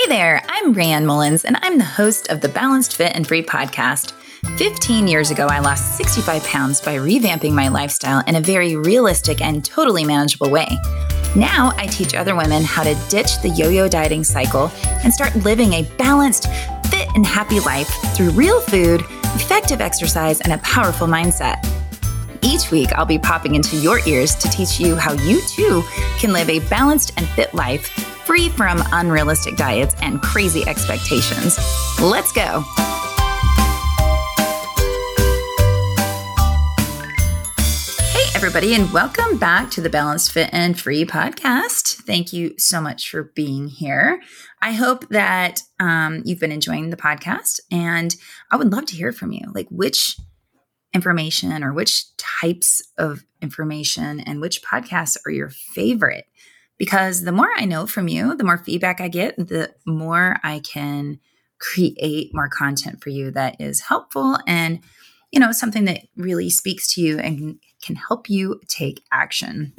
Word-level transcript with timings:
Hey 0.00 0.08
there, 0.08 0.42
I'm 0.48 0.74
Rayanne 0.74 1.04
Mullins, 1.04 1.44
and 1.44 1.58
I'm 1.60 1.76
the 1.76 1.84
host 1.84 2.30
of 2.30 2.40
the 2.40 2.48
Balanced 2.48 2.96
Fit 2.96 3.14
and 3.14 3.28
Free 3.28 3.42
podcast. 3.42 4.12
15 4.56 5.06
years 5.06 5.30
ago, 5.30 5.46
I 5.46 5.58
lost 5.58 5.98
65 5.98 6.42
pounds 6.44 6.80
by 6.80 6.96
revamping 6.96 7.52
my 7.52 7.68
lifestyle 7.68 8.24
in 8.26 8.36
a 8.36 8.40
very 8.40 8.76
realistic 8.76 9.42
and 9.42 9.62
totally 9.62 10.04
manageable 10.04 10.48
way. 10.48 10.68
Now, 11.36 11.74
I 11.76 11.86
teach 11.86 12.14
other 12.14 12.34
women 12.34 12.62
how 12.64 12.82
to 12.82 12.94
ditch 13.10 13.42
the 13.42 13.50
yo 13.50 13.68
yo 13.68 13.88
dieting 13.88 14.24
cycle 14.24 14.72
and 15.04 15.12
start 15.12 15.36
living 15.36 15.74
a 15.74 15.82
balanced, 15.98 16.46
fit, 16.86 17.08
and 17.14 17.26
happy 17.26 17.60
life 17.60 17.90
through 18.16 18.30
real 18.30 18.62
food, 18.62 19.02
effective 19.34 19.82
exercise, 19.82 20.40
and 20.40 20.54
a 20.54 20.58
powerful 20.58 21.08
mindset. 21.08 21.58
Each 22.40 22.70
week, 22.70 22.90
I'll 22.94 23.04
be 23.04 23.18
popping 23.18 23.54
into 23.54 23.76
your 23.76 24.00
ears 24.06 24.34
to 24.36 24.48
teach 24.48 24.80
you 24.80 24.96
how 24.96 25.12
you 25.12 25.42
too 25.42 25.82
can 26.18 26.32
live 26.32 26.48
a 26.48 26.60
balanced 26.70 27.12
and 27.18 27.28
fit 27.28 27.52
life 27.52 28.09
free 28.30 28.48
from 28.50 28.80
unrealistic 28.92 29.56
diets 29.56 29.92
and 30.02 30.22
crazy 30.22 30.62
expectations. 30.68 31.58
Let's 32.00 32.30
go. 32.30 32.62
Hey, 38.12 38.30
everybody, 38.36 38.76
and 38.76 38.92
welcome 38.92 39.36
back 39.36 39.68
to 39.72 39.80
the 39.80 39.90
Balanced 39.90 40.30
Fit 40.30 40.48
and 40.52 40.78
Free 40.78 41.04
podcast. 41.04 42.02
Thank 42.04 42.32
you 42.32 42.54
so 42.56 42.80
much 42.80 43.10
for 43.10 43.32
being 43.34 43.66
here. 43.66 44.22
I 44.62 44.74
hope 44.74 45.08
that 45.08 45.62
um, 45.80 46.22
you've 46.24 46.38
been 46.38 46.52
enjoying 46.52 46.90
the 46.90 46.96
podcast, 46.96 47.58
and 47.72 48.14
I 48.52 48.56
would 48.58 48.70
love 48.70 48.86
to 48.86 48.94
hear 48.94 49.10
from 49.10 49.32
you. 49.32 49.50
Like, 49.52 49.66
which 49.70 50.16
information 50.94 51.64
or 51.64 51.72
which 51.72 52.16
types 52.16 52.80
of 52.96 53.24
information 53.42 54.20
and 54.20 54.40
which 54.40 54.62
podcasts 54.62 55.16
are 55.26 55.32
your 55.32 55.48
favorite? 55.48 56.26
Because 56.80 57.24
the 57.24 57.30
more 57.30 57.50
I 57.58 57.66
know 57.66 57.86
from 57.86 58.08
you, 58.08 58.34
the 58.34 58.42
more 58.42 58.56
feedback 58.56 59.02
I 59.02 59.08
get, 59.08 59.36
the 59.36 59.70
more 59.84 60.38
I 60.42 60.60
can 60.60 61.20
create 61.58 62.30
more 62.32 62.48
content 62.48 63.02
for 63.02 63.10
you 63.10 63.30
that 63.32 63.60
is 63.60 63.80
helpful 63.80 64.38
and 64.46 64.80
you 65.30 65.38
know 65.38 65.52
something 65.52 65.84
that 65.84 66.00
really 66.16 66.48
speaks 66.48 66.94
to 66.94 67.02
you 67.02 67.18
and 67.18 67.58
can 67.84 67.96
help 67.96 68.30
you 68.30 68.62
take 68.66 69.04
action. 69.12 69.74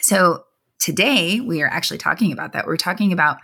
So 0.00 0.44
today 0.78 1.38
we 1.40 1.60
are 1.60 1.68
actually 1.68 1.98
talking 1.98 2.32
about 2.32 2.54
that. 2.54 2.66
We're 2.66 2.78
talking 2.78 3.12
about 3.12 3.36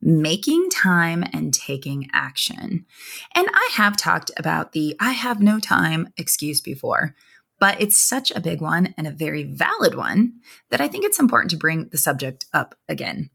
making 0.00 0.70
time 0.70 1.22
and 1.34 1.52
taking 1.52 2.08
action. 2.14 2.86
And 3.34 3.48
I 3.52 3.70
have 3.74 3.98
talked 3.98 4.30
about 4.38 4.72
the 4.72 4.96
I 4.98 5.12
have 5.12 5.42
no 5.42 5.60
time 5.60 6.08
excuse 6.16 6.62
before. 6.62 7.14
But 7.60 7.80
it's 7.80 8.00
such 8.00 8.32
a 8.32 8.40
big 8.40 8.60
one 8.60 8.94
and 8.96 9.06
a 9.06 9.12
very 9.12 9.44
valid 9.44 9.94
one 9.94 10.40
that 10.70 10.80
I 10.80 10.88
think 10.88 11.04
it's 11.04 11.20
important 11.20 11.50
to 11.50 11.56
bring 11.56 11.88
the 11.88 11.98
subject 11.98 12.46
up 12.52 12.74
again. 12.88 13.30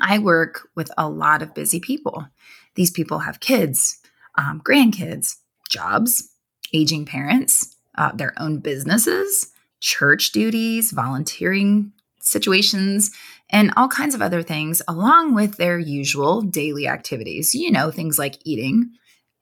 I 0.00 0.18
work 0.18 0.68
with 0.74 0.90
a 0.96 1.08
lot 1.08 1.42
of 1.42 1.54
busy 1.54 1.78
people. 1.78 2.26
These 2.74 2.90
people 2.90 3.20
have 3.20 3.40
kids, 3.40 3.98
um, 4.36 4.62
grandkids, 4.64 5.36
jobs, 5.68 6.30
aging 6.72 7.04
parents, 7.04 7.76
uh, 7.96 8.12
their 8.12 8.32
own 8.38 8.58
businesses, 8.58 9.52
church 9.80 10.32
duties, 10.32 10.90
volunteering 10.90 11.92
situations, 12.20 13.10
and 13.50 13.72
all 13.76 13.88
kinds 13.88 14.14
of 14.14 14.22
other 14.22 14.42
things, 14.42 14.80
along 14.88 15.34
with 15.34 15.56
their 15.56 15.78
usual 15.78 16.40
daily 16.40 16.88
activities. 16.88 17.54
You 17.54 17.70
know, 17.70 17.90
things 17.90 18.18
like 18.18 18.38
eating, 18.44 18.92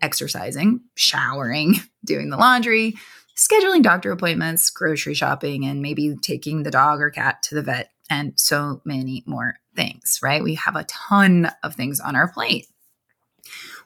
exercising, 0.03 0.81
showering, 0.97 1.77
doing 2.05 2.31
the 2.31 2.37
laundry, 2.37 2.95
scheduling 3.41 3.83
doctor 3.83 4.13
appointments, 4.13 4.69
grocery 4.69 5.15
shopping, 5.15 5.65
and 5.65 5.81
maybe 5.81 6.15
taking 6.21 6.63
the 6.63 6.71
dog 6.71 7.01
or 7.01 7.11
cat 7.11 7.43
to 7.45 7.55
the 7.55 7.63
vet, 7.63 7.91
and 8.11 8.33
so 8.37 8.83
many 8.85 9.23
more 9.25 9.55
things, 9.75 10.19
right? 10.23 10.43
We 10.43 10.57
have 10.57 10.77
a 10.77 10.85
ton 10.85 11.51
of 11.63 11.75
things 11.75 12.01
on 12.01 12.17
our 12.17 12.31
plate. 12.31 12.67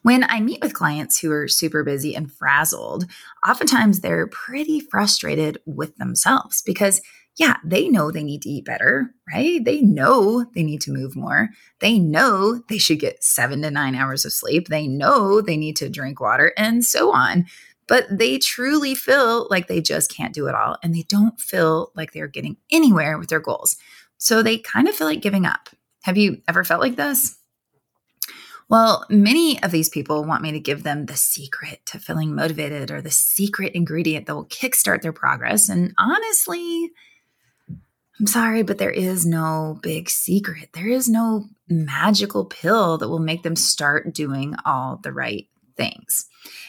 When 0.02 0.24
I 0.24 0.40
meet 0.40 0.60
with 0.60 0.74
clients 0.74 1.20
who 1.20 1.30
are 1.30 1.46
super 1.48 1.84
busy 1.84 2.14
and 2.14 2.32
frazzled, 2.32 3.04
oftentimes 3.46 4.00
they're 4.00 4.26
pretty 4.26 4.80
frustrated 4.80 5.58
with 5.66 5.96
themselves 5.96 6.62
because, 6.62 7.00
yeah, 7.36 7.56
they 7.64 7.88
know 7.88 8.10
they 8.10 8.22
need 8.22 8.42
to 8.42 8.50
eat 8.50 8.64
better, 8.64 9.14
right? 9.32 9.64
They 9.64 9.80
know 9.80 10.44
they 10.54 10.62
need 10.62 10.80
to 10.82 10.92
move 10.92 11.16
more. 11.16 11.50
They 11.80 11.98
know 11.98 12.62
they 12.68 12.78
should 12.78 13.00
get 13.00 13.24
seven 13.24 13.62
to 13.62 13.70
nine 13.70 13.94
hours 13.94 14.24
of 14.24 14.32
sleep. 14.32 14.68
They 14.68 14.86
know 14.86 15.40
they 15.40 15.56
need 15.56 15.76
to 15.76 15.88
drink 15.88 16.20
water 16.20 16.52
and 16.56 16.84
so 16.84 17.12
on 17.12 17.46
but 17.86 18.06
they 18.10 18.38
truly 18.38 18.94
feel 18.94 19.46
like 19.50 19.66
they 19.66 19.80
just 19.80 20.14
can't 20.14 20.34
do 20.34 20.46
it 20.46 20.54
all 20.54 20.76
and 20.82 20.94
they 20.94 21.02
don't 21.02 21.38
feel 21.40 21.92
like 21.94 22.12
they're 22.12 22.26
getting 22.26 22.56
anywhere 22.70 23.18
with 23.18 23.28
their 23.28 23.40
goals. 23.40 23.76
So 24.18 24.42
they 24.42 24.58
kind 24.58 24.88
of 24.88 24.94
feel 24.94 25.06
like 25.06 25.20
giving 25.20 25.46
up. 25.46 25.68
Have 26.02 26.16
you 26.16 26.42
ever 26.48 26.64
felt 26.64 26.80
like 26.80 26.96
this? 26.96 27.36
Well, 28.68 29.04
many 29.10 29.62
of 29.62 29.70
these 29.70 29.90
people 29.90 30.24
want 30.24 30.42
me 30.42 30.52
to 30.52 30.60
give 30.60 30.82
them 30.82 31.06
the 31.06 31.16
secret 31.16 31.80
to 31.86 31.98
feeling 31.98 32.34
motivated 32.34 32.90
or 32.90 33.02
the 33.02 33.10
secret 33.10 33.74
ingredient 33.74 34.26
that 34.26 34.34
will 34.34 34.46
kickstart 34.46 35.02
their 35.02 35.12
progress. 35.12 35.68
And 35.68 35.92
honestly, 35.98 36.90
I'm 38.18 38.26
sorry, 38.26 38.62
but 38.62 38.78
there 38.78 38.90
is 38.90 39.26
no 39.26 39.78
big 39.82 40.08
secret. 40.08 40.70
There 40.72 40.88
is 40.88 41.08
no 41.08 41.46
magical 41.68 42.44
pill 42.44 42.96
that 42.98 43.08
will 43.08 43.18
make 43.18 43.42
them 43.42 43.56
start 43.56 44.14
doing 44.14 44.54
all 44.64 44.98
the 45.02 45.12
right 45.12 45.46
things. 45.76 46.26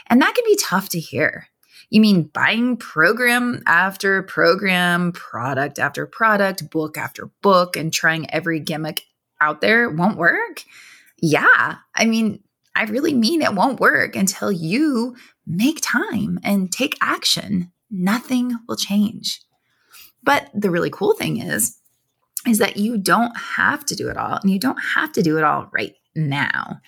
And 0.07 0.21
that 0.21 0.35
can 0.35 0.43
be 0.45 0.57
tough 0.61 0.89
to 0.89 0.99
hear. 0.99 1.47
You 1.89 2.01
mean 2.01 2.23
buying 2.23 2.77
program 2.77 3.61
after 3.67 4.23
program, 4.23 5.11
product 5.11 5.79
after 5.79 6.05
product, 6.05 6.69
book 6.69 6.97
after 6.97 7.29
book, 7.41 7.75
and 7.75 7.94
trying 7.94 8.29
every 8.31 8.59
gimmick 8.59 9.03
out 9.39 9.61
there 9.61 9.89
won't 9.89 10.17
work? 10.17 10.63
Yeah. 11.21 11.75
I 11.95 12.05
mean, 12.05 12.41
I 12.75 12.83
really 12.85 13.13
mean 13.13 13.41
it 13.41 13.53
won't 13.53 13.79
work 13.79 14.15
until 14.15 14.51
you 14.51 15.15
make 15.45 15.79
time 15.81 16.39
and 16.44 16.71
take 16.71 16.97
action. 17.01 17.71
Nothing 17.89 18.57
will 18.67 18.75
change. 18.75 19.41
But 20.23 20.49
the 20.53 20.71
really 20.71 20.89
cool 20.89 21.13
thing 21.13 21.41
is, 21.41 21.77
is 22.47 22.57
that 22.57 22.77
you 22.77 22.97
don't 22.97 23.35
have 23.38 23.85
to 23.85 23.95
do 23.95 24.09
it 24.09 24.17
all 24.17 24.39
and 24.41 24.51
you 24.51 24.59
don't 24.59 24.79
have 24.95 25.11
to 25.13 25.21
do 25.21 25.38
it 25.38 25.44
all 25.44 25.69
right 25.71 25.94
now. 26.15 26.79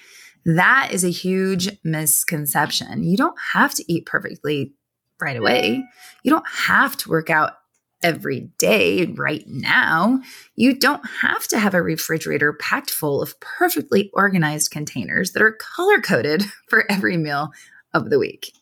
That 0.48 0.92
is 0.94 1.04
a 1.04 1.10
huge 1.10 1.78
misconception. 1.84 3.04
You 3.04 3.18
don't 3.18 3.38
have 3.52 3.74
to 3.74 3.84
eat 3.92 4.06
perfectly 4.06 4.74
right 5.20 5.36
away. 5.36 5.84
You 6.24 6.32
don't 6.32 6.48
have 6.48 6.96
to 6.98 7.10
work 7.10 7.30
out 7.30 7.58
every 8.02 8.50
day 8.58 9.08
right 9.08 9.44
now. 9.46 10.22
You 10.56 10.74
don't 10.74 11.06
have 11.22 11.48
to 11.50 11.60
have 11.60 11.74
a 11.74 11.82
refrigerator 11.82 12.54
packed 12.54 12.92
full 12.92 13.22
of 13.22 13.38
perfectly 13.42 14.10
organized 14.14 14.72
containers 14.72 15.34
that 15.34 15.42
are 15.42 15.52
color 15.52 16.00
coded 16.00 16.46
for 16.70 16.90
every 16.90 17.18
meal 17.18 17.52
of 17.94 18.10
the 18.10 18.18
week. 18.18 18.54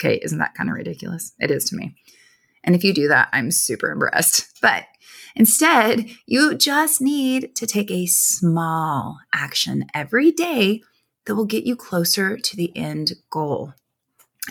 Okay, 0.00 0.20
isn't 0.22 0.38
that 0.38 0.54
kind 0.54 0.70
of 0.70 0.76
ridiculous? 0.76 1.34
It 1.38 1.50
is 1.50 1.66
to 1.66 1.76
me. 1.76 1.94
And 2.64 2.74
if 2.74 2.82
you 2.82 2.94
do 2.94 3.06
that, 3.08 3.28
I'm 3.34 3.50
super 3.50 3.90
impressed. 3.90 4.46
But 4.62 4.86
instead, 5.36 6.08
you 6.24 6.54
just 6.54 7.02
need 7.02 7.54
to 7.56 7.66
take 7.66 7.90
a 7.90 8.06
small 8.06 9.18
action 9.34 9.84
every 9.92 10.32
day 10.32 10.80
that 11.26 11.34
will 11.34 11.46
get 11.46 11.64
you 11.64 11.76
closer 11.76 12.36
to 12.36 12.56
the 12.56 12.76
end 12.76 13.12
goal. 13.30 13.72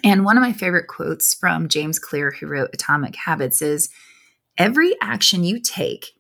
And 0.04 0.26
one 0.26 0.38
of 0.38 0.42
my 0.42 0.54
favorite 0.54 0.88
quotes 0.88 1.34
from 1.34 1.68
James 1.68 2.00
Clear, 2.00 2.32
who 2.32 2.48
wrote 2.48 2.72
Atomic 2.74 3.16
Habits, 3.16 3.62
is 3.62 3.90
Every 4.58 4.96
action 5.02 5.44
you 5.44 5.60
take 5.60 6.14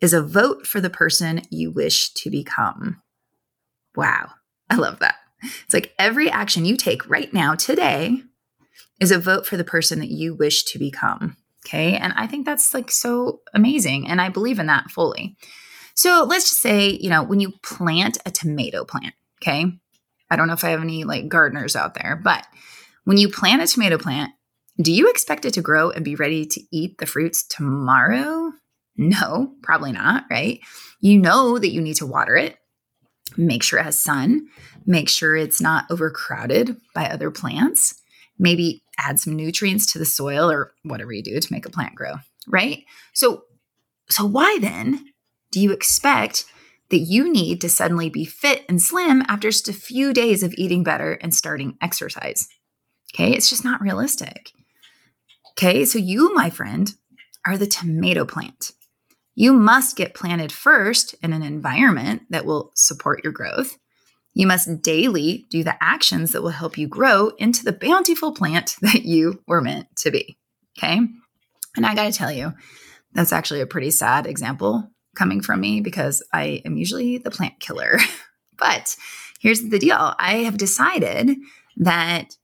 is 0.00 0.14
a 0.14 0.22
vote 0.22 0.66
for 0.66 0.80
the 0.80 0.90
person 0.90 1.42
you 1.50 1.70
wish 1.70 2.12
to 2.14 2.30
become. 2.30 3.02
Wow, 3.94 4.30
I 4.70 4.76
love 4.76 5.00
that. 5.00 5.16
It's 5.42 5.74
like 5.74 5.92
every 5.98 6.30
action 6.30 6.64
you 6.64 6.76
take 6.76 7.08
right 7.08 7.32
now, 7.32 7.54
today, 7.54 8.22
is 9.00 9.10
a 9.10 9.18
vote 9.18 9.46
for 9.46 9.58
the 9.58 9.64
person 9.64 9.98
that 9.98 10.08
you 10.08 10.34
wish 10.34 10.64
to 10.64 10.78
become. 10.78 11.36
Okay. 11.66 11.96
And 11.96 12.12
I 12.16 12.26
think 12.26 12.46
that's 12.46 12.74
like 12.74 12.90
so 12.90 13.40
amazing. 13.52 14.08
And 14.08 14.20
I 14.20 14.28
believe 14.28 14.58
in 14.58 14.66
that 14.66 14.90
fully. 14.90 15.36
So 15.94 16.26
let's 16.28 16.48
just 16.50 16.60
say, 16.60 16.90
you 16.90 17.08
know, 17.08 17.22
when 17.22 17.40
you 17.40 17.52
plant 17.62 18.18
a 18.26 18.30
tomato 18.30 18.84
plant, 18.84 19.14
okay, 19.42 19.66
I 20.30 20.36
don't 20.36 20.46
know 20.46 20.54
if 20.54 20.64
I 20.64 20.70
have 20.70 20.80
any 20.80 21.04
like 21.04 21.28
gardeners 21.28 21.76
out 21.76 21.94
there, 21.94 22.20
but 22.22 22.46
when 23.04 23.16
you 23.16 23.28
plant 23.28 23.62
a 23.62 23.66
tomato 23.66 23.98
plant, 23.98 24.32
do 24.80 24.92
you 24.92 25.08
expect 25.10 25.44
it 25.44 25.54
to 25.54 25.62
grow 25.62 25.90
and 25.90 26.04
be 26.04 26.16
ready 26.16 26.44
to 26.46 26.60
eat 26.72 26.98
the 26.98 27.06
fruits 27.06 27.46
tomorrow? 27.46 28.52
No, 28.96 29.54
probably 29.62 29.92
not, 29.92 30.24
right? 30.30 30.60
You 31.00 31.18
know 31.18 31.58
that 31.58 31.72
you 31.72 31.80
need 31.80 31.96
to 31.96 32.06
water 32.06 32.36
it, 32.36 32.56
make 33.36 33.62
sure 33.62 33.78
it 33.78 33.84
has 33.84 34.00
sun, 34.00 34.48
make 34.86 35.08
sure 35.08 35.36
it's 35.36 35.60
not 35.60 35.90
overcrowded 35.90 36.76
by 36.94 37.06
other 37.06 37.30
plants, 37.30 38.00
maybe 38.38 38.82
add 38.98 39.18
some 39.18 39.36
nutrients 39.36 39.92
to 39.92 39.98
the 39.98 40.04
soil 40.04 40.50
or 40.50 40.72
whatever 40.82 41.12
you 41.12 41.22
do 41.22 41.38
to 41.38 41.52
make 41.52 41.66
a 41.66 41.70
plant 41.70 41.94
grow, 41.94 42.14
right? 42.48 42.84
So 43.12 43.44
so 44.08 44.24
why 44.24 44.58
then 44.60 45.06
do 45.50 45.60
you 45.60 45.72
expect 45.72 46.44
that 46.90 46.98
you 46.98 47.32
need 47.32 47.60
to 47.60 47.68
suddenly 47.68 48.08
be 48.08 48.24
fit 48.24 48.64
and 48.68 48.80
slim 48.80 49.22
after 49.28 49.50
just 49.50 49.68
a 49.68 49.72
few 49.72 50.12
days 50.12 50.42
of 50.42 50.54
eating 50.56 50.82
better 50.82 51.14
and 51.14 51.34
starting 51.34 51.76
exercise. 51.80 52.48
Okay, 53.14 53.32
it's 53.32 53.48
just 53.48 53.64
not 53.64 53.80
realistic. 53.80 54.50
Okay, 55.52 55.84
so 55.84 55.98
you, 55.98 56.34
my 56.34 56.50
friend, 56.50 56.94
are 57.46 57.56
the 57.56 57.66
tomato 57.66 58.24
plant. 58.24 58.72
You 59.34 59.52
must 59.52 59.96
get 59.96 60.14
planted 60.14 60.52
first 60.52 61.14
in 61.22 61.32
an 61.32 61.42
environment 61.42 62.22
that 62.30 62.44
will 62.44 62.72
support 62.74 63.22
your 63.24 63.32
growth. 63.32 63.76
You 64.32 64.46
must 64.46 64.82
daily 64.82 65.46
do 65.48 65.62
the 65.62 65.82
actions 65.82 66.32
that 66.32 66.42
will 66.42 66.50
help 66.50 66.76
you 66.76 66.88
grow 66.88 67.28
into 67.38 67.64
the 67.64 67.72
bountiful 67.72 68.32
plant 68.32 68.76
that 68.80 69.04
you 69.04 69.42
were 69.46 69.60
meant 69.60 69.94
to 69.96 70.10
be. 70.10 70.36
Okay. 70.78 71.00
And 71.76 71.86
I 71.86 71.94
got 71.94 72.04
to 72.04 72.12
tell 72.12 72.32
you, 72.32 72.52
that's 73.12 73.32
actually 73.32 73.60
a 73.60 73.66
pretty 73.66 73.90
sad 73.90 74.26
example 74.26 74.90
coming 75.14 75.40
from 75.40 75.60
me 75.60 75.80
because 75.80 76.22
I 76.32 76.62
am 76.64 76.76
usually 76.76 77.18
the 77.18 77.30
plant 77.30 77.60
killer. 77.60 77.98
but 78.58 78.96
here's 79.40 79.62
the 79.62 79.78
deal 79.78 80.14
I 80.18 80.38
have 80.44 80.56
decided 80.56 81.36
that 81.76 82.36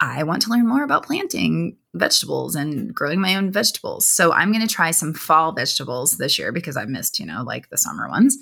I 0.00 0.22
want 0.24 0.42
to 0.42 0.50
learn 0.50 0.68
more 0.68 0.84
about 0.84 1.06
planting 1.06 1.76
vegetables 1.94 2.54
and 2.54 2.94
growing 2.94 3.20
my 3.20 3.34
own 3.34 3.50
vegetables. 3.50 4.06
So 4.06 4.32
I'm 4.32 4.52
going 4.52 4.66
to 4.66 4.72
try 4.72 4.90
some 4.90 5.14
fall 5.14 5.52
vegetables 5.52 6.18
this 6.18 6.38
year 6.38 6.52
because 6.52 6.76
I've 6.76 6.88
missed, 6.88 7.18
you 7.18 7.26
know, 7.26 7.42
like 7.42 7.70
the 7.70 7.78
summer 7.78 8.08
ones. 8.08 8.36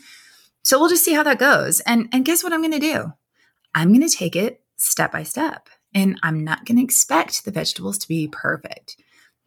So 0.64 0.78
we'll 0.78 0.88
just 0.88 1.04
see 1.04 1.12
how 1.12 1.22
that 1.22 1.38
goes. 1.38 1.80
And 1.80 2.08
and 2.12 2.24
guess 2.24 2.42
what 2.42 2.52
I'm 2.52 2.60
going 2.60 2.72
to 2.72 2.78
do? 2.78 3.12
I'm 3.74 3.88
going 3.88 4.06
to 4.06 4.14
take 4.14 4.34
it 4.34 4.62
step 4.76 5.12
by 5.12 5.22
step. 5.22 5.68
And 5.94 6.18
I'm 6.22 6.42
not 6.42 6.64
going 6.64 6.78
to 6.78 6.84
expect 6.84 7.44
the 7.44 7.52
vegetables 7.52 7.98
to 7.98 8.08
be 8.08 8.26
perfect. 8.26 8.96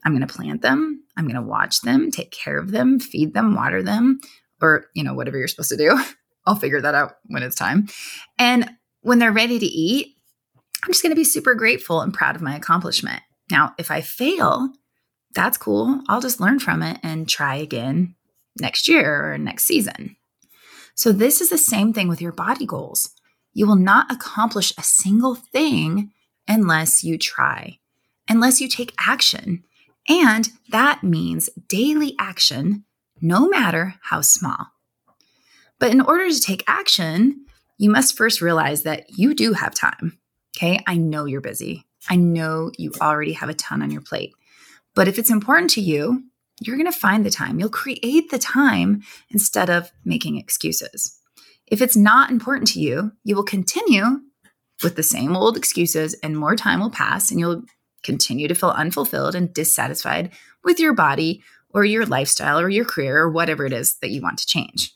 I'm 0.08 0.14
going 0.14 0.26
to 0.26 0.34
plant 0.34 0.62
them, 0.62 1.04
I'm 1.18 1.26
going 1.26 1.36
to 1.36 1.42
watch 1.42 1.82
them, 1.82 2.12
take 2.12 2.32
care 2.32 2.58
of 2.58 2.72
them, 2.72 2.98
feed 2.98 3.34
them, 3.34 3.56
water 3.56 3.84
them, 3.84 4.22
or, 4.62 4.86
you 4.96 5.04
know, 5.04 5.14
whatever 5.14 5.38
you're 5.38 5.50
supposed 5.50 5.72
to 5.72 5.76
do. 5.76 6.02
I'll 6.46 6.56
figure 6.56 6.80
that 6.80 6.96
out 6.96 7.16
when 7.26 7.44
it's 7.44 7.58
time. 7.58 7.90
And 8.40 8.70
when 9.02 9.20
they're 9.20 9.34
ready 9.34 9.60
to 9.60 9.66
eat, 9.66 10.16
I'm 10.82 10.94
just 10.94 11.04
going 11.04 11.12
to 11.12 11.18
be 11.18 11.26
super 11.26 11.56
grateful 11.56 12.00
and 12.00 12.14
proud 12.14 12.38
of 12.38 12.42
my 12.42 12.56
accomplishment. 12.56 13.22
Now, 13.52 13.74
if 13.78 13.92
I 13.92 14.00
fail, 14.00 14.72
that's 15.36 15.58
cool. 15.58 16.02
I'll 16.08 16.22
just 16.22 16.40
learn 16.40 16.60
from 16.60 16.82
it 16.84 17.02
and 17.04 17.28
try 17.28 17.56
again 17.56 18.16
next 18.62 18.88
year 18.88 19.34
or 19.34 19.38
next 19.38 19.66
season. 19.66 20.16
So, 20.96 21.12
this 21.12 21.42
is 21.42 21.50
the 21.50 21.58
same 21.58 21.92
thing 21.92 22.08
with 22.08 22.22
your 22.22 22.32
body 22.32 22.66
goals. 22.66 23.10
You 23.52 23.68
will 23.68 23.76
not 23.76 24.10
accomplish 24.10 24.72
a 24.78 24.84
single 24.84 25.36
thing 25.36 26.14
unless 26.48 27.04
you 27.04 27.18
try, 27.18 27.80
unless 28.30 28.62
you 28.62 28.70
take 28.70 28.96
action. 29.06 29.66
And 30.10 30.50
that 30.70 31.04
means 31.04 31.50
daily 31.68 32.16
action, 32.20 32.86
no 33.22 33.48
matter 33.48 33.96
how 34.04 34.22
small. 34.22 34.68
But 35.80 35.92
in 35.92 36.02
order 36.02 36.30
to 36.30 36.42
take 36.42 36.64
action, 36.68 37.46
you 37.78 37.90
must 37.90 38.18
first 38.18 38.42
realize 38.42 38.84
that 38.84 39.18
you 39.18 39.34
do 39.34 39.54
have 39.54 39.74
time. 39.76 40.18
Okay. 40.56 40.82
I 40.88 40.96
know 40.96 41.26
you're 41.26 41.42
busy. 41.42 41.86
I 42.10 42.16
know 42.16 42.72
you 42.78 42.92
already 43.02 43.34
have 43.34 43.50
a 43.50 43.54
ton 43.54 43.82
on 43.82 43.92
your 43.92 44.02
plate. 44.02 44.34
But 44.96 45.08
if 45.08 45.20
it's 45.20 45.30
important 45.30 45.70
to 45.72 45.82
you, 45.82 46.24
you're 46.60 46.78
going 46.78 46.92
to 46.92 46.98
find 46.98 47.24
the 47.24 47.30
time. 47.30 47.60
You'll 47.60 47.70
create 47.70 48.32
the 48.32 48.40
time 48.40 49.04
instead 49.30 49.70
of 49.70 49.92
making 50.04 50.38
excuses. 50.38 51.20
If 51.68 51.82
it's 51.82 51.96
not 51.96 52.32
important 52.32 52.70
to 52.70 52.80
you, 52.80 53.12
you 53.24 53.36
will 53.36 53.44
continue 53.44 54.22
with 54.82 54.96
the 54.96 55.04
same 55.04 55.36
old 55.36 55.58
excuses 55.58 56.16
and 56.24 56.38
more 56.38 56.56
time 56.56 56.80
will 56.80 56.90
pass 56.90 57.30
and 57.30 57.40
you'll 57.40 57.64
continue 58.04 58.48
to 58.48 58.56
feel 58.56 58.70
unfulfilled 58.70 59.36
and 59.36 59.54
dissatisfied 59.54 60.32
with 60.64 60.80
your 60.80 60.94
body 60.94 61.42
or 61.70 61.86
your 61.86 62.06
lifestyle 62.06 62.60
or 62.60 62.70
your 62.70 62.86
career 62.86 63.18
or 63.18 63.30
whatever 63.30 63.66
it 63.66 63.74
is 63.74 63.96
that 64.00 64.10
you 64.10 64.22
want 64.22 64.38
to 64.40 64.46
change. 64.46 64.94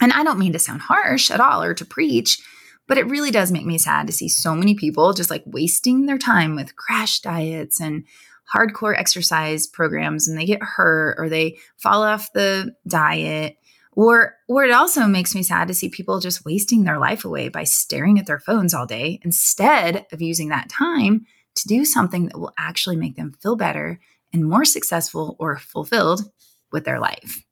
And 0.00 0.12
I 0.12 0.24
don't 0.24 0.38
mean 0.38 0.52
to 0.52 0.58
sound 0.58 0.80
harsh 0.80 1.30
at 1.30 1.40
all 1.40 1.62
or 1.62 1.74
to 1.74 1.84
preach, 1.84 2.40
but 2.88 2.98
it 2.98 3.08
really 3.08 3.30
does 3.30 3.52
make 3.52 3.64
me 3.64 3.78
sad 3.78 4.06
to 4.06 4.12
see 4.12 4.28
so 4.28 4.54
many 4.54 4.74
people 4.74 5.12
just 5.12 5.30
like 5.30 5.44
wasting 5.46 6.06
their 6.06 6.18
time 6.18 6.56
with 6.56 6.76
crash 6.76 7.20
diets 7.20 7.80
and 7.80 8.04
hardcore 8.52 8.98
exercise 8.98 9.66
programs 9.66 10.28
and 10.28 10.38
they 10.38 10.44
get 10.44 10.62
hurt 10.62 11.14
or 11.18 11.28
they 11.28 11.56
fall 11.76 12.02
off 12.02 12.32
the 12.32 12.74
diet 12.86 13.56
or 13.92 14.34
or 14.48 14.64
it 14.64 14.72
also 14.72 15.06
makes 15.06 15.34
me 15.34 15.42
sad 15.42 15.68
to 15.68 15.74
see 15.74 15.88
people 15.88 16.18
just 16.18 16.44
wasting 16.44 16.84
their 16.84 16.98
life 16.98 17.24
away 17.24 17.48
by 17.48 17.64
staring 17.64 18.18
at 18.18 18.26
their 18.26 18.40
phones 18.40 18.74
all 18.74 18.86
day 18.86 19.20
instead 19.22 20.06
of 20.12 20.20
using 20.20 20.48
that 20.48 20.68
time 20.68 21.24
to 21.54 21.68
do 21.68 21.84
something 21.84 22.26
that 22.26 22.38
will 22.38 22.52
actually 22.58 22.96
make 22.96 23.16
them 23.16 23.34
feel 23.42 23.56
better 23.56 24.00
and 24.32 24.48
more 24.48 24.64
successful 24.64 25.36
or 25.38 25.58
fulfilled 25.58 26.22
with 26.70 26.84
their 26.84 26.98
life. 26.98 27.44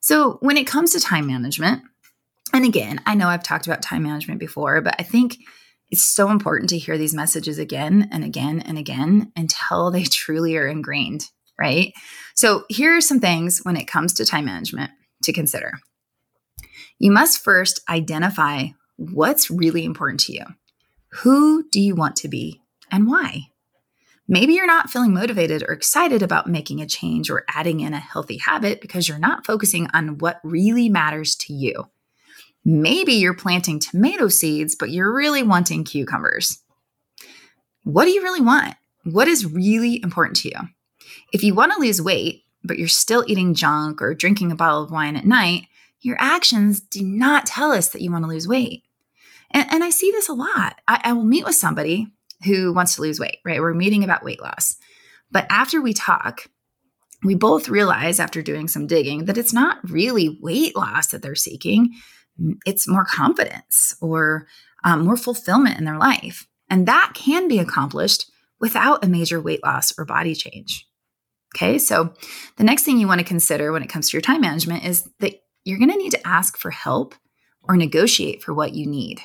So, 0.00 0.38
when 0.40 0.56
it 0.56 0.66
comes 0.66 0.92
to 0.92 1.00
time 1.00 1.26
management, 1.26 1.82
and 2.54 2.64
again, 2.64 3.00
I 3.04 3.14
know 3.14 3.28
I've 3.28 3.42
talked 3.42 3.66
about 3.66 3.82
time 3.82 4.02
management 4.02 4.40
before, 4.40 4.80
but 4.80 4.94
I 4.98 5.02
think 5.02 5.36
it's 5.90 6.04
so 6.04 6.30
important 6.30 6.70
to 6.70 6.78
hear 6.78 6.96
these 6.96 7.14
messages 7.14 7.58
again 7.58 8.08
and 8.10 8.24
again 8.24 8.60
and 8.60 8.78
again 8.78 9.32
until 9.36 9.90
they 9.90 10.02
truly 10.04 10.56
are 10.56 10.66
ingrained, 10.66 11.28
right? 11.58 11.92
So, 12.34 12.64
here 12.68 12.96
are 12.96 13.02
some 13.02 13.20
things 13.20 13.60
when 13.64 13.76
it 13.76 13.86
comes 13.86 14.14
to 14.14 14.24
time 14.24 14.46
management 14.46 14.90
to 15.24 15.32
consider. 15.32 15.72
You 16.98 17.12
must 17.12 17.44
first 17.44 17.80
identify 17.88 18.68
what's 18.96 19.50
really 19.50 19.84
important 19.84 20.20
to 20.20 20.32
you. 20.32 20.44
Who 21.22 21.68
do 21.70 21.80
you 21.80 21.94
want 21.94 22.16
to 22.16 22.28
be 22.28 22.60
and 22.90 23.06
why? 23.06 23.48
Maybe 24.30 24.52
you're 24.52 24.66
not 24.66 24.90
feeling 24.90 25.14
motivated 25.14 25.62
or 25.62 25.72
excited 25.72 26.22
about 26.22 26.46
making 26.46 26.82
a 26.82 26.86
change 26.86 27.30
or 27.30 27.44
adding 27.48 27.80
in 27.80 27.94
a 27.94 27.98
healthy 27.98 28.36
habit 28.36 28.82
because 28.82 29.08
you're 29.08 29.18
not 29.18 29.46
focusing 29.46 29.88
on 29.94 30.18
what 30.18 30.40
really 30.44 30.90
matters 30.90 31.34
to 31.36 31.54
you. 31.54 31.88
Maybe 32.64 33.14
you're 33.14 33.34
planting 33.34 33.78
tomato 33.78 34.28
seeds, 34.28 34.76
but 34.76 34.90
you're 34.90 35.14
really 35.14 35.42
wanting 35.42 35.84
cucumbers. 35.84 36.58
What 37.84 38.04
do 38.04 38.10
you 38.10 38.22
really 38.22 38.42
want? 38.42 38.74
What 39.04 39.28
is 39.28 39.46
really 39.46 40.02
important 40.02 40.36
to 40.38 40.48
you? 40.48 40.68
If 41.32 41.42
you 41.42 41.54
want 41.54 41.72
to 41.72 41.80
lose 41.80 42.02
weight, 42.02 42.42
but 42.62 42.78
you're 42.78 42.88
still 42.88 43.24
eating 43.26 43.54
junk 43.54 44.02
or 44.02 44.12
drinking 44.12 44.52
a 44.52 44.56
bottle 44.56 44.82
of 44.82 44.90
wine 44.90 45.16
at 45.16 45.24
night, 45.24 45.68
your 46.00 46.16
actions 46.20 46.80
do 46.80 47.02
not 47.02 47.46
tell 47.46 47.72
us 47.72 47.88
that 47.88 48.02
you 48.02 48.12
want 48.12 48.24
to 48.24 48.28
lose 48.28 48.46
weight. 48.46 48.82
And, 49.50 49.66
and 49.70 49.82
I 49.82 49.88
see 49.88 50.10
this 50.10 50.28
a 50.28 50.34
lot. 50.34 50.80
I, 50.86 51.00
I 51.04 51.12
will 51.14 51.24
meet 51.24 51.46
with 51.46 51.54
somebody 51.54 52.12
who 52.44 52.72
wants 52.72 52.96
to 52.96 53.02
lose 53.02 53.20
weight, 53.20 53.38
right? 53.44 53.60
We're 53.60 53.74
meeting 53.74 54.04
about 54.04 54.24
weight 54.24 54.40
loss. 54.40 54.76
But 55.30 55.46
after 55.50 55.80
we 55.80 55.92
talk, 55.92 56.48
we 57.24 57.34
both 57.34 57.68
realize 57.68 58.20
after 58.20 58.42
doing 58.42 58.68
some 58.68 58.86
digging 58.86 59.24
that 59.24 59.38
it's 59.38 59.52
not 59.52 59.78
really 59.90 60.38
weight 60.40 60.76
loss 60.76 61.08
that 61.08 61.22
they're 61.22 61.34
seeking, 61.34 61.94
it's 62.64 62.88
more 62.88 63.04
confidence 63.04 63.96
or 64.00 64.46
um, 64.84 65.04
more 65.04 65.16
fulfillment 65.16 65.78
in 65.78 65.84
their 65.84 65.98
life. 65.98 66.46
And 66.70 66.86
that 66.86 67.12
can 67.14 67.48
be 67.48 67.58
accomplished 67.58 68.30
without 68.60 69.04
a 69.04 69.08
major 69.08 69.40
weight 69.40 69.62
loss 69.64 69.92
or 69.98 70.04
body 70.04 70.34
change. 70.34 70.86
Okay, 71.56 71.78
so 71.78 72.12
the 72.56 72.64
next 72.64 72.82
thing 72.82 72.98
you 72.98 73.08
want 73.08 73.20
to 73.20 73.26
consider 73.26 73.72
when 73.72 73.82
it 73.82 73.88
comes 73.88 74.10
to 74.10 74.16
your 74.16 74.22
time 74.22 74.42
management 74.42 74.84
is 74.84 75.08
that 75.20 75.40
you're 75.64 75.78
going 75.78 75.90
to 75.90 75.96
need 75.96 76.12
to 76.12 76.26
ask 76.26 76.56
for 76.56 76.70
help 76.70 77.14
or 77.62 77.76
negotiate 77.76 78.42
for 78.42 78.54
what 78.54 78.74
you 78.74 78.86
need. 78.86 79.20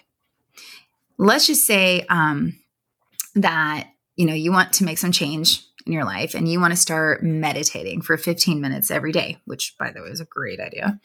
Let's 1.17 1.47
just 1.47 1.65
say 1.65 2.05
um, 2.09 2.59
that 3.35 3.89
you 4.15 4.25
know 4.25 4.33
you 4.33 4.51
want 4.51 4.73
to 4.73 4.83
make 4.83 4.97
some 4.97 5.11
change 5.11 5.63
in 5.85 5.93
your 5.93 6.05
life 6.05 6.33
and 6.33 6.47
you 6.47 6.59
want 6.59 6.71
to 6.71 6.79
start 6.79 7.23
meditating 7.23 8.01
for 8.01 8.17
15 8.17 8.61
minutes 8.61 8.91
every 8.91 9.11
day 9.11 9.37
which 9.45 9.75
by 9.77 9.91
the 9.91 10.01
way 10.01 10.09
is 10.09 10.21
a 10.21 10.25
great 10.25 10.59
idea. 10.59 10.99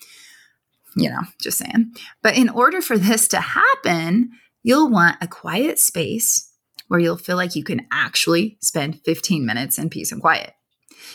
You 0.97 1.11
know 1.11 1.21
just 1.41 1.59
saying. 1.59 1.93
But 2.23 2.37
in 2.37 2.49
order 2.49 2.81
for 2.81 2.99
this 2.99 3.29
to 3.29 3.41
happen 3.41 4.31
you'll 4.63 4.91
want 4.91 5.17
a 5.21 5.29
quiet 5.29 5.79
space 5.79 6.53
where 6.89 7.01
you'll 7.01 7.17
feel 7.17 7.37
like 7.37 7.55
you 7.55 7.65
can 7.65 7.87
actually 7.93 8.57
spend 8.61 9.01
15 9.05 9.45
minutes 9.45 9.79
in 9.79 9.91
peace 9.91 10.11
and 10.11 10.21
quiet. 10.21 10.55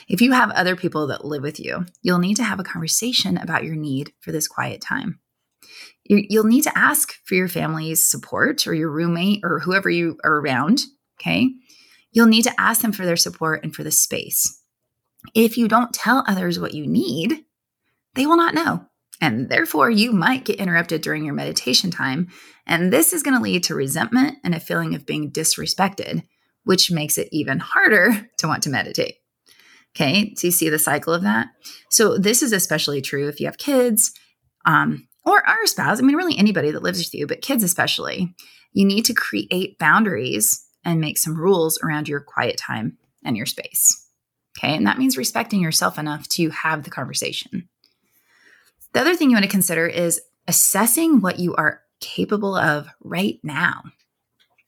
If 0.07 0.21
you 0.21 0.31
have 0.31 0.51
other 0.51 0.75
people 0.75 1.07
that 1.07 1.25
live 1.25 1.43
with 1.43 1.59
you 1.59 1.85
you'll 2.01 2.19
need 2.19 2.35
to 2.35 2.43
have 2.43 2.59
a 2.59 2.63
conversation 2.63 3.37
about 3.37 3.63
your 3.63 3.75
need 3.75 4.13
for 4.19 4.31
this 4.31 4.47
quiet 4.47 4.81
time. 4.81 5.19
You'll 6.05 6.43
need 6.43 6.63
to 6.63 6.77
ask 6.77 7.13
for 7.23 7.35
your 7.35 7.47
family's 7.47 8.05
support 8.05 8.67
or 8.67 8.73
your 8.73 8.89
roommate 8.89 9.39
or 9.43 9.59
whoever 9.59 9.89
you 9.89 10.17
are 10.23 10.39
around 10.39 10.81
Okay. 11.23 11.53
You'll 12.11 12.27
need 12.27 12.43
to 12.43 12.61
ask 12.61 12.81
them 12.81 12.91
for 12.91 13.05
their 13.05 13.15
support 13.15 13.63
and 13.63 13.73
for 13.73 13.83
the 13.83 13.91
space. 13.91 14.61
If 15.33 15.57
you 15.57 15.67
don't 15.67 15.93
tell 15.93 16.23
others 16.27 16.59
what 16.59 16.73
you 16.73 16.85
need, 16.85 17.45
they 18.15 18.25
will 18.25 18.37
not 18.37 18.53
know. 18.53 18.85
And 19.21 19.49
therefore, 19.49 19.89
you 19.89 20.11
might 20.11 20.43
get 20.43 20.59
interrupted 20.59 21.01
during 21.01 21.23
your 21.23 21.33
meditation 21.33 21.91
time. 21.91 22.27
And 22.67 22.91
this 22.91 23.13
is 23.13 23.23
going 23.23 23.37
to 23.37 23.43
lead 23.43 23.63
to 23.65 23.75
resentment 23.75 24.37
and 24.43 24.53
a 24.53 24.59
feeling 24.59 24.95
of 24.95 25.05
being 25.05 25.31
disrespected, 25.31 26.23
which 26.65 26.91
makes 26.91 27.17
it 27.17 27.29
even 27.31 27.59
harder 27.59 28.29
to 28.39 28.47
want 28.47 28.63
to 28.63 28.69
meditate. 28.69 29.15
Okay, 29.95 30.33
so 30.35 30.47
you 30.47 30.51
see 30.51 30.69
the 30.69 30.79
cycle 30.79 31.13
of 31.13 31.21
that? 31.21 31.49
So, 31.91 32.17
this 32.17 32.41
is 32.41 32.51
especially 32.51 32.99
true 32.99 33.27
if 33.27 33.39
you 33.39 33.45
have 33.45 33.59
kids 33.59 34.11
um, 34.65 35.07
or 35.23 35.47
our 35.47 35.67
spouse. 35.67 35.99
I 35.99 36.01
mean, 36.01 36.15
really 36.15 36.37
anybody 36.37 36.71
that 36.71 36.81
lives 36.81 36.97
with 36.97 37.13
you, 37.13 37.27
but 37.27 37.41
kids 37.41 37.63
especially. 37.63 38.33
You 38.71 38.85
need 38.85 39.05
to 39.05 39.13
create 39.13 39.77
boundaries 39.77 40.65
and 40.85 40.99
make 40.99 41.17
some 41.17 41.35
rules 41.35 41.79
around 41.83 42.07
your 42.07 42.19
quiet 42.19 42.57
time 42.57 42.97
and 43.23 43.37
your 43.37 43.45
space. 43.45 44.07
Okay. 44.57 44.75
And 44.75 44.85
that 44.85 44.99
means 44.99 45.17
respecting 45.17 45.61
yourself 45.61 45.97
enough 45.97 46.27
to 46.29 46.49
have 46.49 46.83
the 46.83 46.91
conversation. 46.91 47.67
The 48.93 49.01
other 49.01 49.15
thing 49.15 49.29
you 49.29 49.35
want 49.35 49.45
to 49.45 49.51
consider 49.51 49.87
is 49.87 50.21
assessing 50.47 51.21
what 51.21 51.39
you 51.39 51.55
are 51.55 51.81
capable 51.99 52.55
of 52.55 52.87
right 53.01 53.39
now. 53.43 53.83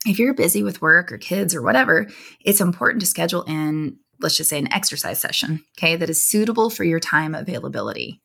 If 0.04 0.18
you're 0.18 0.34
busy 0.34 0.62
with 0.62 0.82
work 0.82 1.12
or 1.12 1.18
kids 1.18 1.54
or 1.54 1.62
whatever, 1.62 2.08
it's 2.44 2.60
important 2.60 3.00
to 3.00 3.06
schedule 3.06 3.42
in, 3.42 3.98
let's 4.20 4.36
just 4.36 4.50
say, 4.50 4.58
an 4.58 4.72
exercise 4.72 5.20
session, 5.20 5.64
okay, 5.78 5.96
that 5.96 6.10
is 6.10 6.22
suitable 6.22 6.70
for 6.70 6.84
your 6.84 7.00
time 7.00 7.34
availability. 7.34 8.20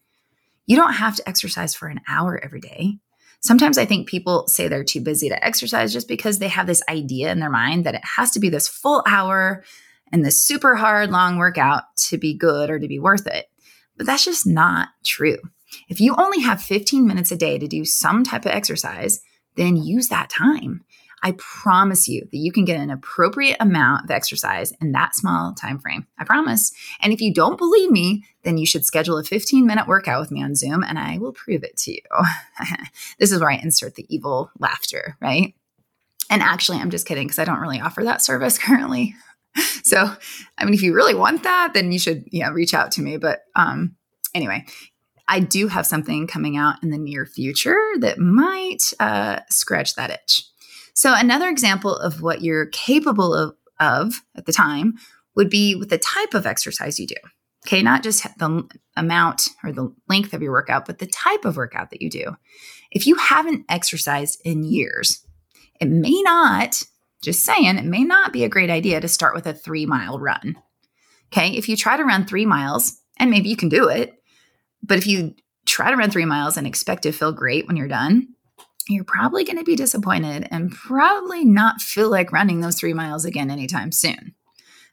You 0.65 0.77
don't 0.77 0.93
have 0.93 1.15
to 1.17 1.27
exercise 1.27 1.75
for 1.75 1.87
an 1.87 2.01
hour 2.07 2.39
every 2.41 2.61
day. 2.61 2.97
Sometimes 3.41 3.77
I 3.77 3.85
think 3.85 4.07
people 4.07 4.47
say 4.47 4.67
they're 4.67 4.83
too 4.83 5.01
busy 5.01 5.29
to 5.29 5.43
exercise 5.43 5.91
just 5.91 6.07
because 6.07 6.37
they 6.37 6.47
have 6.47 6.67
this 6.67 6.83
idea 6.87 7.31
in 7.31 7.39
their 7.39 7.49
mind 7.49 7.85
that 7.85 7.95
it 7.95 8.05
has 8.05 8.31
to 8.31 8.39
be 8.39 8.49
this 8.49 8.67
full 8.67 9.03
hour 9.07 9.63
and 10.11 10.23
this 10.23 10.43
super 10.43 10.75
hard 10.75 11.09
long 11.09 11.37
workout 11.37 11.83
to 11.95 12.17
be 12.17 12.35
good 12.35 12.69
or 12.69 12.77
to 12.77 12.87
be 12.87 12.99
worth 12.99 13.25
it. 13.25 13.47
But 13.97 14.05
that's 14.05 14.25
just 14.25 14.45
not 14.45 14.89
true. 15.03 15.37
If 15.89 15.99
you 15.99 16.15
only 16.15 16.41
have 16.41 16.61
15 16.61 17.07
minutes 17.07 17.31
a 17.31 17.37
day 17.37 17.57
to 17.57 17.67
do 17.67 17.83
some 17.83 18.23
type 18.23 18.45
of 18.45 18.51
exercise, 18.51 19.21
then 19.55 19.75
use 19.75 20.09
that 20.09 20.29
time. 20.29 20.83
I 21.23 21.33
promise 21.33 22.07
you 22.07 22.21
that 22.21 22.37
you 22.37 22.51
can 22.51 22.65
get 22.65 22.79
an 22.79 22.89
appropriate 22.89 23.57
amount 23.59 24.05
of 24.05 24.11
exercise 24.11 24.73
in 24.81 24.91
that 24.93 25.15
small 25.15 25.53
time 25.53 25.79
frame. 25.79 26.07
I 26.17 26.23
promise. 26.23 26.71
And 26.99 27.13
if 27.13 27.21
you 27.21 27.33
don't 27.33 27.57
believe 27.57 27.91
me, 27.91 28.25
then 28.43 28.57
you 28.57 28.65
should 28.65 28.85
schedule 28.85 29.17
a 29.17 29.23
15 29.23 29.65
minute 29.65 29.87
workout 29.87 30.19
with 30.19 30.31
me 30.31 30.43
on 30.43 30.55
Zoom 30.55 30.83
and 30.83 30.97
I 30.97 31.19
will 31.19 31.33
prove 31.33 31.63
it 31.63 31.77
to 31.77 31.91
you. 31.91 32.25
this 33.19 33.31
is 33.31 33.39
where 33.39 33.51
I 33.51 33.55
insert 33.55 33.95
the 33.95 34.05
evil 34.13 34.51
laughter, 34.59 35.17
right? 35.21 35.53
And 36.29 36.41
actually, 36.41 36.79
I'm 36.79 36.89
just 36.89 37.05
kidding 37.05 37.27
because 37.27 37.39
I 37.39 37.45
don't 37.45 37.59
really 37.59 37.81
offer 37.81 38.03
that 38.03 38.21
service 38.21 38.57
currently. 38.63 39.15
so, 39.83 40.11
I 40.57 40.65
mean, 40.65 40.73
if 40.73 40.81
you 40.81 40.93
really 40.95 41.13
want 41.13 41.43
that, 41.43 41.73
then 41.73 41.91
you 41.91 41.99
should, 41.99 42.23
yeah, 42.31 42.49
reach 42.49 42.73
out 42.73 42.91
to 42.93 43.01
me. 43.01 43.17
But 43.17 43.41
um, 43.55 43.95
anyway, 44.33 44.65
I 45.27 45.39
do 45.39 45.67
have 45.67 45.85
something 45.85 46.27
coming 46.27 46.57
out 46.57 46.81
in 46.83 46.89
the 46.89 46.97
near 46.97 47.25
future 47.25 47.77
that 47.99 48.17
might 48.17 48.93
uh, 48.99 49.41
scratch 49.49 49.95
that 49.95 50.09
itch. 50.09 50.45
So, 50.93 51.13
another 51.15 51.49
example 51.49 51.95
of 51.95 52.21
what 52.21 52.41
you're 52.41 52.67
capable 52.67 53.33
of, 53.33 53.55
of 53.79 54.21
at 54.35 54.45
the 54.45 54.53
time 54.53 54.95
would 55.35 55.49
be 55.49 55.75
with 55.75 55.89
the 55.89 55.97
type 55.97 56.33
of 56.33 56.45
exercise 56.45 56.99
you 56.99 57.07
do. 57.07 57.15
Okay, 57.65 57.83
not 57.83 58.03
just 58.03 58.23
the 58.39 58.67
amount 58.97 59.49
or 59.63 59.71
the 59.71 59.93
length 60.09 60.33
of 60.33 60.41
your 60.41 60.51
workout, 60.51 60.85
but 60.85 60.97
the 60.97 61.07
type 61.07 61.45
of 61.45 61.57
workout 61.57 61.91
that 61.91 62.01
you 62.01 62.09
do. 62.09 62.35
If 62.91 63.05
you 63.05 63.15
haven't 63.15 63.65
exercised 63.69 64.41
in 64.43 64.63
years, 64.63 65.25
it 65.79 65.87
may 65.87 66.21
not, 66.23 66.81
just 67.21 67.43
saying, 67.43 67.77
it 67.77 67.85
may 67.85 68.03
not 68.03 68.33
be 68.33 68.43
a 68.43 68.49
great 68.49 68.71
idea 68.71 68.99
to 68.99 69.07
start 69.07 69.35
with 69.35 69.45
a 69.45 69.53
three 69.53 69.85
mile 69.85 70.19
run. 70.19 70.57
Okay, 71.31 71.51
if 71.51 71.69
you 71.69 71.77
try 71.77 71.97
to 71.97 72.03
run 72.03 72.25
three 72.25 72.45
miles, 72.45 72.99
and 73.17 73.29
maybe 73.29 73.49
you 73.49 73.55
can 73.55 73.69
do 73.69 73.87
it, 73.87 74.15
but 74.81 74.97
if 74.97 75.05
you 75.05 75.35
try 75.65 75.91
to 75.91 75.97
run 75.97 76.09
three 76.09 76.25
miles 76.25 76.57
and 76.57 76.65
expect 76.65 77.03
to 77.03 77.11
feel 77.11 77.31
great 77.31 77.67
when 77.67 77.77
you're 77.77 77.87
done, 77.87 78.27
you're 78.87 79.03
probably 79.03 79.43
going 79.43 79.57
to 79.57 79.63
be 79.63 79.75
disappointed 79.75 80.47
and 80.51 80.71
probably 80.71 81.45
not 81.45 81.81
feel 81.81 82.09
like 82.09 82.31
running 82.31 82.61
those 82.61 82.79
three 82.79 82.93
miles 82.93 83.25
again 83.25 83.49
anytime 83.49 83.91
soon. 83.91 84.35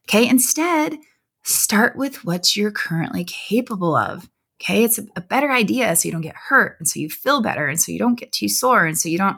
Okay, 0.08 0.28
instead, 0.28 0.98
start 1.44 1.96
with 1.96 2.24
what 2.24 2.56
you're 2.56 2.70
currently 2.70 3.24
capable 3.24 3.94
of. 3.94 4.28
Okay, 4.60 4.82
it's 4.84 4.98
a, 4.98 5.20
better 5.20 5.52
idea 5.52 5.94
so 5.94 6.08
you 6.08 6.12
don't 6.12 6.22
get 6.22 6.34
hurt 6.34 6.76
and 6.78 6.88
so 6.88 6.98
you 6.98 7.08
feel 7.08 7.42
better 7.42 7.68
and 7.68 7.80
so 7.80 7.92
you 7.92 7.98
don't 7.98 8.18
get 8.18 8.32
too 8.32 8.48
sore 8.48 8.86
and 8.86 8.98
so 8.98 9.08
you 9.08 9.18
don't, 9.18 9.36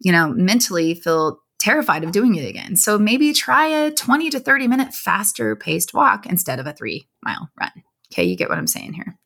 you 0.00 0.12
know, 0.12 0.28
mentally 0.28 0.94
feel 0.94 1.38
terrified 1.58 2.04
of 2.04 2.12
doing 2.12 2.34
it 2.34 2.48
again. 2.48 2.76
So 2.76 2.98
maybe 2.98 3.32
try 3.32 3.66
a 3.68 3.90
20 3.90 4.30
to 4.30 4.40
30 4.40 4.66
minute 4.66 4.92
faster 4.92 5.56
paced 5.56 5.94
walk 5.94 6.26
instead 6.26 6.58
of 6.58 6.66
a 6.66 6.72
three 6.72 7.08
mile 7.22 7.48
run. 7.58 7.70
Okay, 8.12 8.24
you 8.24 8.36
get 8.36 8.48
what 8.48 8.58
I'm 8.58 8.66
saying 8.66 8.94
here. 8.94 9.16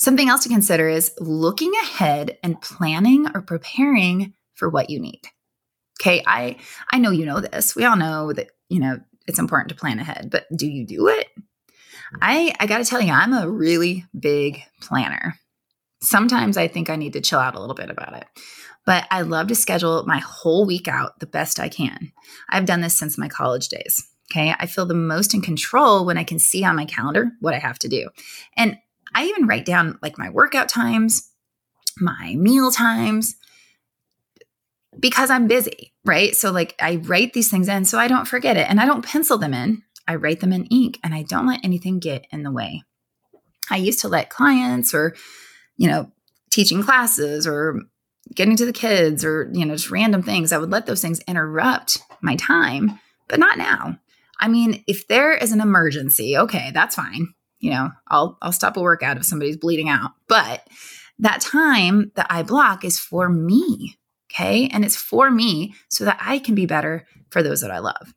Something 0.00 0.30
else 0.30 0.42
to 0.44 0.48
consider 0.48 0.88
is 0.88 1.12
looking 1.20 1.72
ahead 1.82 2.38
and 2.42 2.60
planning 2.60 3.26
or 3.34 3.42
preparing 3.42 4.32
for 4.54 4.70
what 4.70 4.88
you 4.88 4.98
need. 4.98 5.20
Okay, 6.00 6.22
I 6.26 6.56
I 6.90 6.98
know 6.98 7.10
you 7.10 7.26
know 7.26 7.40
this. 7.40 7.76
We 7.76 7.84
all 7.84 7.96
know 7.96 8.32
that, 8.32 8.48
you 8.70 8.80
know, 8.80 8.98
it's 9.26 9.38
important 9.38 9.68
to 9.68 9.74
plan 9.74 9.98
ahead, 9.98 10.30
but 10.30 10.46
do 10.56 10.66
you 10.66 10.86
do 10.86 11.08
it? 11.08 11.28
I 12.22 12.54
I 12.58 12.66
got 12.66 12.78
to 12.78 12.84
tell 12.84 13.02
you, 13.02 13.12
I'm 13.12 13.34
a 13.34 13.48
really 13.48 14.06
big 14.18 14.62
planner. 14.80 15.38
Sometimes 16.02 16.56
I 16.56 16.66
think 16.66 16.88
I 16.88 16.96
need 16.96 17.12
to 17.12 17.20
chill 17.20 17.38
out 17.38 17.54
a 17.54 17.60
little 17.60 17.74
bit 17.74 17.90
about 17.90 18.16
it. 18.16 18.24
But 18.86 19.06
I 19.10 19.20
love 19.20 19.48
to 19.48 19.54
schedule 19.54 20.04
my 20.06 20.18
whole 20.18 20.64
week 20.64 20.88
out 20.88 21.20
the 21.20 21.26
best 21.26 21.60
I 21.60 21.68
can. 21.68 22.10
I've 22.48 22.64
done 22.64 22.80
this 22.80 22.98
since 22.98 23.18
my 23.18 23.28
college 23.28 23.68
days. 23.68 24.02
Okay. 24.32 24.54
I 24.58 24.64
feel 24.64 24.86
the 24.86 24.94
most 24.94 25.34
in 25.34 25.42
control 25.42 26.06
when 26.06 26.16
I 26.16 26.24
can 26.24 26.38
see 26.38 26.64
on 26.64 26.76
my 26.76 26.86
calendar 26.86 27.32
what 27.40 27.52
I 27.52 27.58
have 27.58 27.78
to 27.80 27.88
do. 27.88 28.08
And 28.56 28.78
I 29.14 29.26
even 29.26 29.46
write 29.46 29.64
down 29.64 29.98
like 30.02 30.18
my 30.18 30.30
workout 30.30 30.68
times, 30.68 31.30
my 31.98 32.34
meal 32.36 32.70
times, 32.70 33.36
because 34.98 35.30
I'm 35.30 35.46
busy, 35.46 35.94
right? 36.04 36.34
So, 36.34 36.50
like, 36.50 36.74
I 36.80 36.96
write 36.96 37.32
these 37.32 37.50
things 37.50 37.68
in 37.68 37.84
so 37.84 37.98
I 37.98 38.08
don't 38.08 38.26
forget 38.28 38.56
it 38.56 38.68
and 38.68 38.80
I 38.80 38.86
don't 38.86 39.04
pencil 39.04 39.38
them 39.38 39.54
in. 39.54 39.82
I 40.08 40.16
write 40.16 40.40
them 40.40 40.52
in 40.52 40.64
ink 40.66 40.98
and 41.04 41.14
I 41.14 41.22
don't 41.22 41.46
let 41.46 41.64
anything 41.64 42.00
get 42.00 42.26
in 42.32 42.42
the 42.42 42.50
way. 42.50 42.82
I 43.70 43.76
used 43.76 44.00
to 44.00 44.08
let 44.08 44.30
clients 44.30 44.92
or, 44.92 45.14
you 45.76 45.88
know, 45.88 46.10
teaching 46.50 46.82
classes 46.82 47.46
or 47.46 47.80
getting 48.34 48.56
to 48.56 48.66
the 48.66 48.72
kids 48.72 49.24
or, 49.24 49.48
you 49.52 49.64
know, 49.64 49.74
just 49.74 49.90
random 49.90 50.22
things, 50.22 50.52
I 50.52 50.58
would 50.58 50.70
let 50.70 50.86
those 50.86 51.00
things 51.00 51.20
interrupt 51.20 51.98
my 52.20 52.36
time, 52.36 52.98
but 53.28 53.38
not 53.38 53.58
now. 53.58 53.98
I 54.40 54.48
mean, 54.48 54.82
if 54.86 55.06
there 55.06 55.32
is 55.32 55.52
an 55.52 55.60
emergency, 55.60 56.36
okay, 56.36 56.70
that's 56.72 56.96
fine 56.96 57.34
you 57.60 57.70
know, 57.70 57.90
I'll 58.08 58.38
I'll 58.42 58.52
stop 58.52 58.76
a 58.76 58.80
workout 58.80 59.16
if 59.16 59.24
somebody's 59.24 59.56
bleeding 59.56 59.88
out. 59.88 60.12
But 60.26 60.66
that 61.18 61.40
time 61.40 62.10
that 62.16 62.26
I 62.30 62.42
block 62.42 62.84
is 62.84 62.98
for 62.98 63.28
me. 63.28 63.96
Okay. 64.32 64.68
And 64.72 64.84
it's 64.84 64.96
for 64.96 65.30
me 65.30 65.74
so 65.88 66.04
that 66.04 66.18
I 66.20 66.38
can 66.38 66.54
be 66.54 66.66
better 66.66 67.06
for 67.30 67.42
those 67.42 67.60
that 67.60 67.70
I 67.70 67.78
love. 67.78 68.14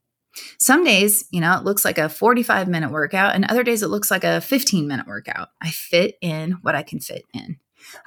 Some 0.59 0.83
days, 0.83 1.25
you 1.31 1.41
know, 1.41 1.55
it 1.57 1.63
looks 1.63 1.85
like 1.85 1.97
a 1.97 2.09
45 2.09 2.67
minute 2.67 2.91
workout, 2.91 3.35
and 3.35 3.45
other 3.45 3.63
days 3.63 3.83
it 3.83 3.89
looks 3.89 4.09
like 4.09 4.23
a 4.23 4.41
15 4.41 4.87
minute 4.87 5.07
workout. 5.07 5.49
I 5.61 5.69
fit 5.69 6.15
in 6.21 6.53
what 6.61 6.75
I 6.75 6.83
can 6.83 6.99
fit 6.99 7.23
in. 7.33 7.57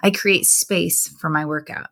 I 0.02 0.10
create 0.10 0.46
space 0.46 1.08
for 1.20 1.28
my 1.28 1.44
workout. 1.44 1.88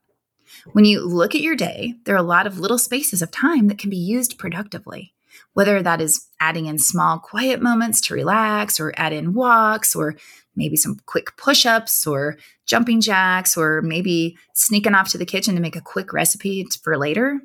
When 0.73 0.85
you 0.85 1.07
look 1.07 1.35
at 1.35 1.41
your 1.41 1.57
day, 1.57 1.95
there 2.05 2.15
are 2.15 2.19
a 2.19 2.23
lot 2.23 2.47
of 2.47 2.59
little 2.59 2.79
spaces 2.79 3.23
of 3.23 3.31
time 3.31 3.69
that 3.69 3.79
can 3.79 3.91
be 3.91 3.97
used 3.97 4.39
productively 4.39 5.15
whether 5.55 5.83
that 5.83 6.01
is 6.01 6.27
adding 6.41 6.67
in 6.67 6.79
small, 6.79 7.19
quiet 7.19 7.63
moments 7.63 8.01
to 8.03 8.15
relax, 8.15 8.79
or 8.79 8.93
add 8.97 9.13
in 9.13 9.35
walks, 9.35 9.97
or 9.97 10.17
maybe 10.55 10.77
some 10.77 11.01
quick 11.07 11.37
push 11.37 11.65
ups, 11.65 12.07
or 12.07 12.37
jumping 12.67 13.01
jacks, 13.01 13.57
or 13.57 13.81
maybe 13.83 14.37
sneaking 14.55 14.95
off 14.95 15.09
to 15.09 15.19
the 15.19 15.27
kitchen 15.27 15.55
to 15.55 15.61
make 15.61 15.77
a 15.77 15.81
quick 15.81 16.13
recipe 16.13 16.67
for 16.83 16.99
later. 16.99 17.41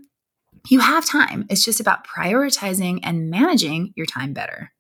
You 0.68 0.80
have 0.80 1.06
time. 1.06 1.46
It's 1.50 1.64
just 1.64 1.80
about 1.80 2.06
prioritizing 2.06 3.00
and 3.04 3.30
managing 3.30 3.94
your 3.96 4.06
time 4.06 4.34
better. 4.34 4.72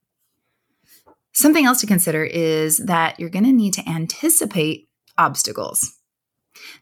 Something 1.33 1.65
else 1.65 1.79
to 1.81 1.87
consider 1.87 2.23
is 2.23 2.77
that 2.77 3.19
you're 3.19 3.29
going 3.29 3.45
to 3.45 3.53
need 3.53 3.73
to 3.73 3.87
anticipate 3.87 4.89
obstacles. 5.17 5.95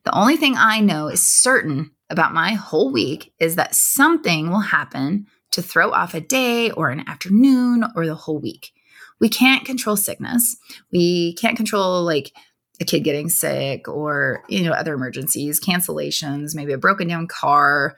The 0.04 0.16
only 0.16 0.38
thing 0.38 0.56
I 0.58 0.80
know 0.80 1.08
is 1.08 1.22
certain 1.22 1.92
about 2.10 2.34
my 2.34 2.54
whole 2.54 2.92
week 2.92 3.34
is 3.40 3.56
that 3.56 3.76
something 3.76 4.50
will 4.50 4.62
happen 4.62 5.28
to 5.52 5.62
throw 5.62 5.92
off 5.92 6.14
a 6.14 6.22
day 6.22 6.72
or 6.72 6.90
an 6.90 7.08
afternoon 7.08 7.86
or 7.96 8.06
the 8.06 8.16
whole 8.16 8.40
week. 8.40 8.72
We 9.20 9.30
can't 9.30 9.66
control 9.66 9.98
sickness. 9.98 10.58
We 10.92 11.34
can't 11.34 11.58
control 11.58 12.04
like 12.04 12.32
a 12.80 12.86
kid 12.86 13.04
getting 13.04 13.30
sick 13.30 13.88
or 13.88 14.44
you 14.50 14.64
know 14.64 14.72
other 14.72 14.94
emergencies, 14.94 15.60
cancellations, 15.60 16.56
maybe 16.56 16.74
a 16.74 16.78
broken 16.78 17.08
down 17.08 17.28
car 17.28 17.96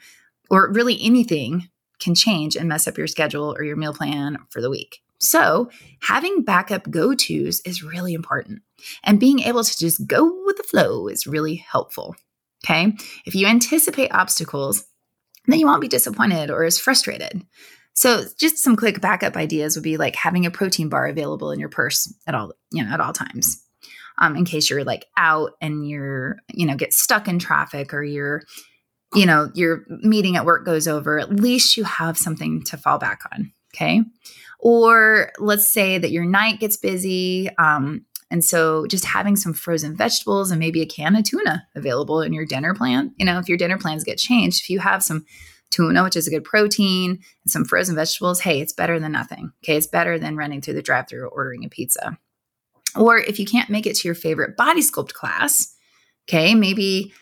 or 0.49 0.71
really 0.71 0.97
anything 1.01 1.69
can 1.99 2.15
change 2.15 2.55
and 2.55 2.69
mess 2.69 2.87
up 2.87 2.97
your 2.97 3.07
schedule 3.07 3.53
or 3.57 3.63
your 3.63 3.75
meal 3.75 3.93
plan 3.93 4.37
for 4.49 4.61
the 4.61 4.69
week. 4.69 5.01
So, 5.19 5.69
having 6.01 6.43
backup 6.43 6.89
go 6.89 7.13
tos 7.13 7.59
is 7.65 7.83
really 7.83 8.13
important. 8.13 8.61
And 9.03 9.19
being 9.19 9.41
able 9.41 9.65
to 9.65 9.77
just 9.77 10.07
go 10.07 10.31
with 10.45 10.55
the 10.55 10.63
flow 10.63 11.07
is 11.07 11.27
really 11.27 11.55
helpful. 11.55 12.15
Okay. 12.63 12.93
If 13.25 13.35
you 13.35 13.45
anticipate 13.47 14.13
obstacles, 14.13 14.85
then 15.47 15.59
you 15.59 15.65
won't 15.65 15.81
be 15.81 15.87
disappointed 15.87 16.49
or 16.49 16.63
as 16.63 16.79
frustrated. 16.79 17.43
So 17.93 18.23
just 18.39 18.59
some 18.59 18.75
quick 18.75 19.01
backup 19.01 19.35
ideas 19.35 19.75
would 19.75 19.83
be 19.83 19.97
like 19.97 20.15
having 20.15 20.45
a 20.45 20.51
protein 20.51 20.89
bar 20.89 21.07
available 21.07 21.51
in 21.51 21.59
your 21.59 21.69
purse 21.69 22.13
at 22.27 22.35
all, 22.35 22.53
you 22.71 22.83
know, 22.83 22.91
at 22.91 23.01
all 23.01 23.13
times. 23.13 23.61
Um, 24.19 24.35
in 24.35 24.45
case 24.45 24.69
you're 24.69 24.83
like 24.83 25.05
out 25.17 25.51
and 25.61 25.87
you're, 25.87 26.37
you 26.53 26.65
know, 26.65 26.75
get 26.75 26.93
stuck 26.93 27.27
in 27.27 27.39
traffic 27.39 27.93
or 27.93 28.03
you're, 28.03 28.43
you 29.13 29.25
know, 29.25 29.49
your 29.53 29.85
meeting 29.89 30.35
at 30.35 30.45
work 30.45 30.65
goes 30.65 30.87
over, 30.87 31.19
at 31.19 31.33
least 31.33 31.77
you 31.77 31.83
have 31.83 32.17
something 32.17 32.63
to 32.63 32.77
fall 32.77 32.99
back 32.99 33.21
on. 33.33 33.51
Okay. 33.73 34.01
Or 34.59 35.31
let's 35.39 35.69
say 35.69 35.97
that 35.97 36.11
your 36.11 36.25
night 36.25 36.59
gets 36.59 36.75
busy. 36.75 37.49
Um, 37.57 38.05
and 38.31 38.43
so 38.43 38.85
just 38.87 39.05
having 39.05 39.35
some 39.35 39.53
frozen 39.53 39.95
vegetables 39.95 40.51
and 40.51 40.59
maybe 40.59 40.81
a 40.81 40.85
can 40.85 41.15
of 41.15 41.23
tuna 41.23 41.67
available 41.75 42.21
in 42.21 42.33
your 42.33 42.45
dinner 42.45 42.73
plan. 42.73 43.13
You 43.17 43.25
know, 43.25 43.39
if 43.39 43.49
your 43.49 43.57
dinner 43.57 43.77
plans 43.77 44.03
get 44.03 44.17
changed, 44.17 44.61
if 44.61 44.69
you 44.69 44.79
have 44.79 45.03
some 45.03 45.25
tuna, 45.71 46.03
which 46.03 46.15
is 46.15 46.27
a 46.27 46.31
good 46.31 46.43
protein, 46.43 47.11
and 47.11 47.51
some 47.51 47.65
frozen 47.65 47.95
vegetables, 47.95 48.41
hey, 48.41 48.61
it's 48.61 48.73
better 48.73 48.99
than 48.99 49.11
nothing. 49.11 49.51
Okay. 49.63 49.77
It's 49.77 49.87
better 49.87 50.19
than 50.19 50.37
running 50.37 50.61
through 50.61 50.75
the 50.75 50.81
drive 50.81 51.07
through 51.07 51.23
or 51.23 51.27
ordering 51.27 51.65
a 51.65 51.69
pizza. 51.69 52.17
Or 52.95 53.17
if 53.17 53.39
you 53.39 53.45
can't 53.45 53.69
make 53.69 53.85
it 53.85 53.95
to 53.97 54.07
your 54.07 54.15
favorite 54.15 54.57
body 54.57 54.81
sculpt 54.81 55.13
class, 55.13 55.75
okay, 56.27 56.55
maybe 56.55 57.13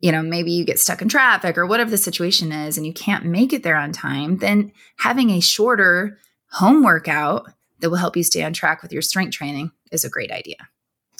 you 0.00 0.12
know, 0.12 0.22
maybe 0.22 0.52
you 0.52 0.64
get 0.64 0.78
stuck 0.78 1.00
in 1.00 1.08
traffic 1.08 1.56
or 1.56 1.66
whatever 1.66 1.90
the 1.90 1.96
situation 1.96 2.52
is 2.52 2.76
and 2.76 2.86
you 2.86 2.92
can't 2.92 3.24
make 3.24 3.52
it 3.52 3.62
there 3.62 3.76
on 3.76 3.92
time, 3.92 4.36
then 4.38 4.70
having 4.98 5.30
a 5.30 5.40
shorter 5.40 6.18
home 6.50 6.82
workout 6.82 7.50
that 7.80 7.90
will 7.90 7.96
help 7.96 8.16
you 8.16 8.22
stay 8.22 8.42
on 8.42 8.52
track 8.52 8.82
with 8.82 8.92
your 8.92 9.02
strength 9.02 9.34
training 9.34 9.70
is 9.92 10.04
a 10.04 10.10
great 10.10 10.30
idea. 10.30 10.56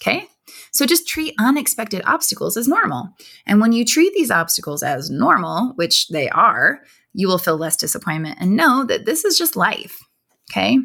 Okay. 0.00 0.26
So 0.72 0.86
just 0.86 1.08
treat 1.08 1.34
unexpected 1.38 2.02
obstacles 2.04 2.56
as 2.56 2.68
normal. 2.68 3.10
And 3.46 3.60
when 3.60 3.72
you 3.72 3.84
treat 3.84 4.12
these 4.14 4.30
obstacles 4.30 4.82
as 4.82 5.10
normal, 5.10 5.72
which 5.76 6.08
they 6.08 6.28
are, 6.28 6.80
you 7.12 7.28
will 7.28 7.38
feel 7.38 7.56
less 7.56 7.76
disappointment 7.76 8.38
and 8.40 8.56
know 8.56 8.84
that 8.84 9.06
this 9.06 9.24
is 9.24 9.38
just 9.38 9.56
life. 9.56 9.98
Okay. 10.50 10.78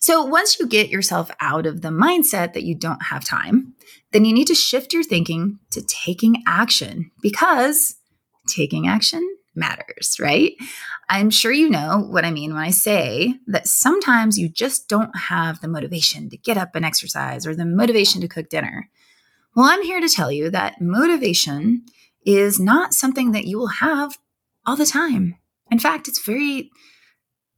So 0.00 0.24
once 0.24 0.58
you 0.58 0.66
get 0.66 0.88
yourself 0.88 1.30
out 1.40 1.66
of 1.66 1.82
the 1.82 1.88
mindset 1.88 2.52
that 2.52 2.64
you 2.64 2.74
don't 2.74 3.02
have 3.04 3.24
time, 3.24 3.74
then 4.12 4.24
you 4.24 4.32
need 4.32 4.46
to 4.46 4.54
shift 4.54 4.92
your 4.92 5.02
thinking 5.02 5.58
to 5.72 5.82
taking 5.82 6.42
action 6.46 7.10
because 7.22 7.96
taking 8.48 8.86
action 8.86 9.36
matters, 9.56 10.18
right? 10.20 10.52
I'm 11.08 11.30
sure 11.30 11.52
you 11.52 11.70
know 11.70 12.06
what 12.08 12.24
I 12.24 12.30
mean 12.30 12.54
when 12.54 12.62
I 12.62 12.70
say 12.70 13.34
that 13.46 13.66
sometimes 13.66 14.38
you 14.38 14.48
just 14.48 14.88
don't 14.88 15.16
have 15.16 15.60
the 15.60 15.68
motivation 15.68 16.28
to 16.30 16.36
get 16.36 16.56
up 16.56 16.74
and 16.74 16.84
exercise 16.84 17.46
or 17.46 17.54
the 17.54 17.64
motivation 17.64 18.20
to 18.20 18.28
cook 18.28 18.48
dinner. 18.48 18.88
Well, 19.54 19.66
I'm 19.66 19.82
here 19.82 20.00
to 20.00 20.08
tell 20.08 20.30
you 20.30 20.50
that 20.50 20.80
motivation 20.80 21.84
is 22.24 22.60
not 22.60 22.92
something 22.92 23.32
that 23.32 23.46
you 23.46 23.58
will 23.58 23.68
have 23.68 24.18
all 24.66 24.76
the 24.76 24.84
time. 24.84 25.36
In 25.70 25.78
fact, 25.78 26.08
it's 26.08 26.24
very 26.24 26.70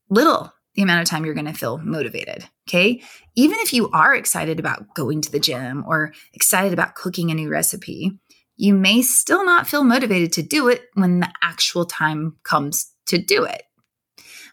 little 0.09 0.53
the 0.75 0.83
amount 0.83 1.03
of 1.03 1.09
time 1.09 1.25
you're 1.25 1.35
going 1.35 1.47
to 1.47 1.53
feel 1.53 1.79
motivated. 1.79 2.45
Okay. 2.69 3.03
Even 3.35 3.59
if 3.61 3.73
you 3.73 3.91
are 3.91 4.15
excited 4.15 4.61
about 4.61 4.95
going 4.95 5.21
to 5.23 5.33
the 5.33 5.41
gym 5.41 5.85
or 5.89 6.13
excited 6.35 6.73
about 6.73 6.95
cooking 6.95 7.31
a 7.31 7.35
new 7.35 7.49
recipe, 7.49 8.13
you 8.59 8.75
may 8.75 9.01
still 9.01 9.45
not 9.45 9.67
feel 9.67 9.85
motivated 9.85 10.33
to 10.33 10.43
do 10.43 10.69
it 10.69 10.83
when 10.95 11.21
the 11.21 11.33
actual 11.43 11.87
time 11.87 12.37
comes 12.43 12.93
to 13.07 13.17
do 13.17 13.45
it. 13.45 13.63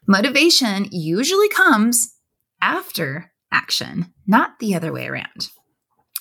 Motivation 0.08 0.88
usually 0.92 1.50
comes 1.50 2.16
after 2.62 3.32
action, 3.52 4.14
not 4.28 4.60
the 4.60 4.76
other 4.76 4.94
way 4.94 5.08
around. 5.08 5.50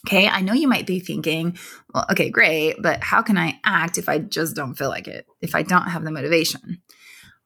Okay, 0.07 0.29
I 0.29 0.41
know 0.41 0.55
you 0.55 0.69
might 0.69 0.87
be 0.87 0.99
thinking, 0.99 1.57
well, 1.93 2.07
okay, 2.11 2.31
great, 2.31 2.77
but 2.83 3.03
how 3.03 3.23
can 3.23 3.39
I 3.39 3.61
act 3.65 3.97
if 3.97 4.09
I 4.09 4.19
just 4.19 4.57
don't 4.57 4.75
feel 4.75 4.89
like 4.89 5.07
it, 5.07 5.27
if 5.41 5.55
I 5.55 5.63
don't 5.63 5.89
have 5.89 6.05
the 6.05 6.11
motivation? 6.11 6.83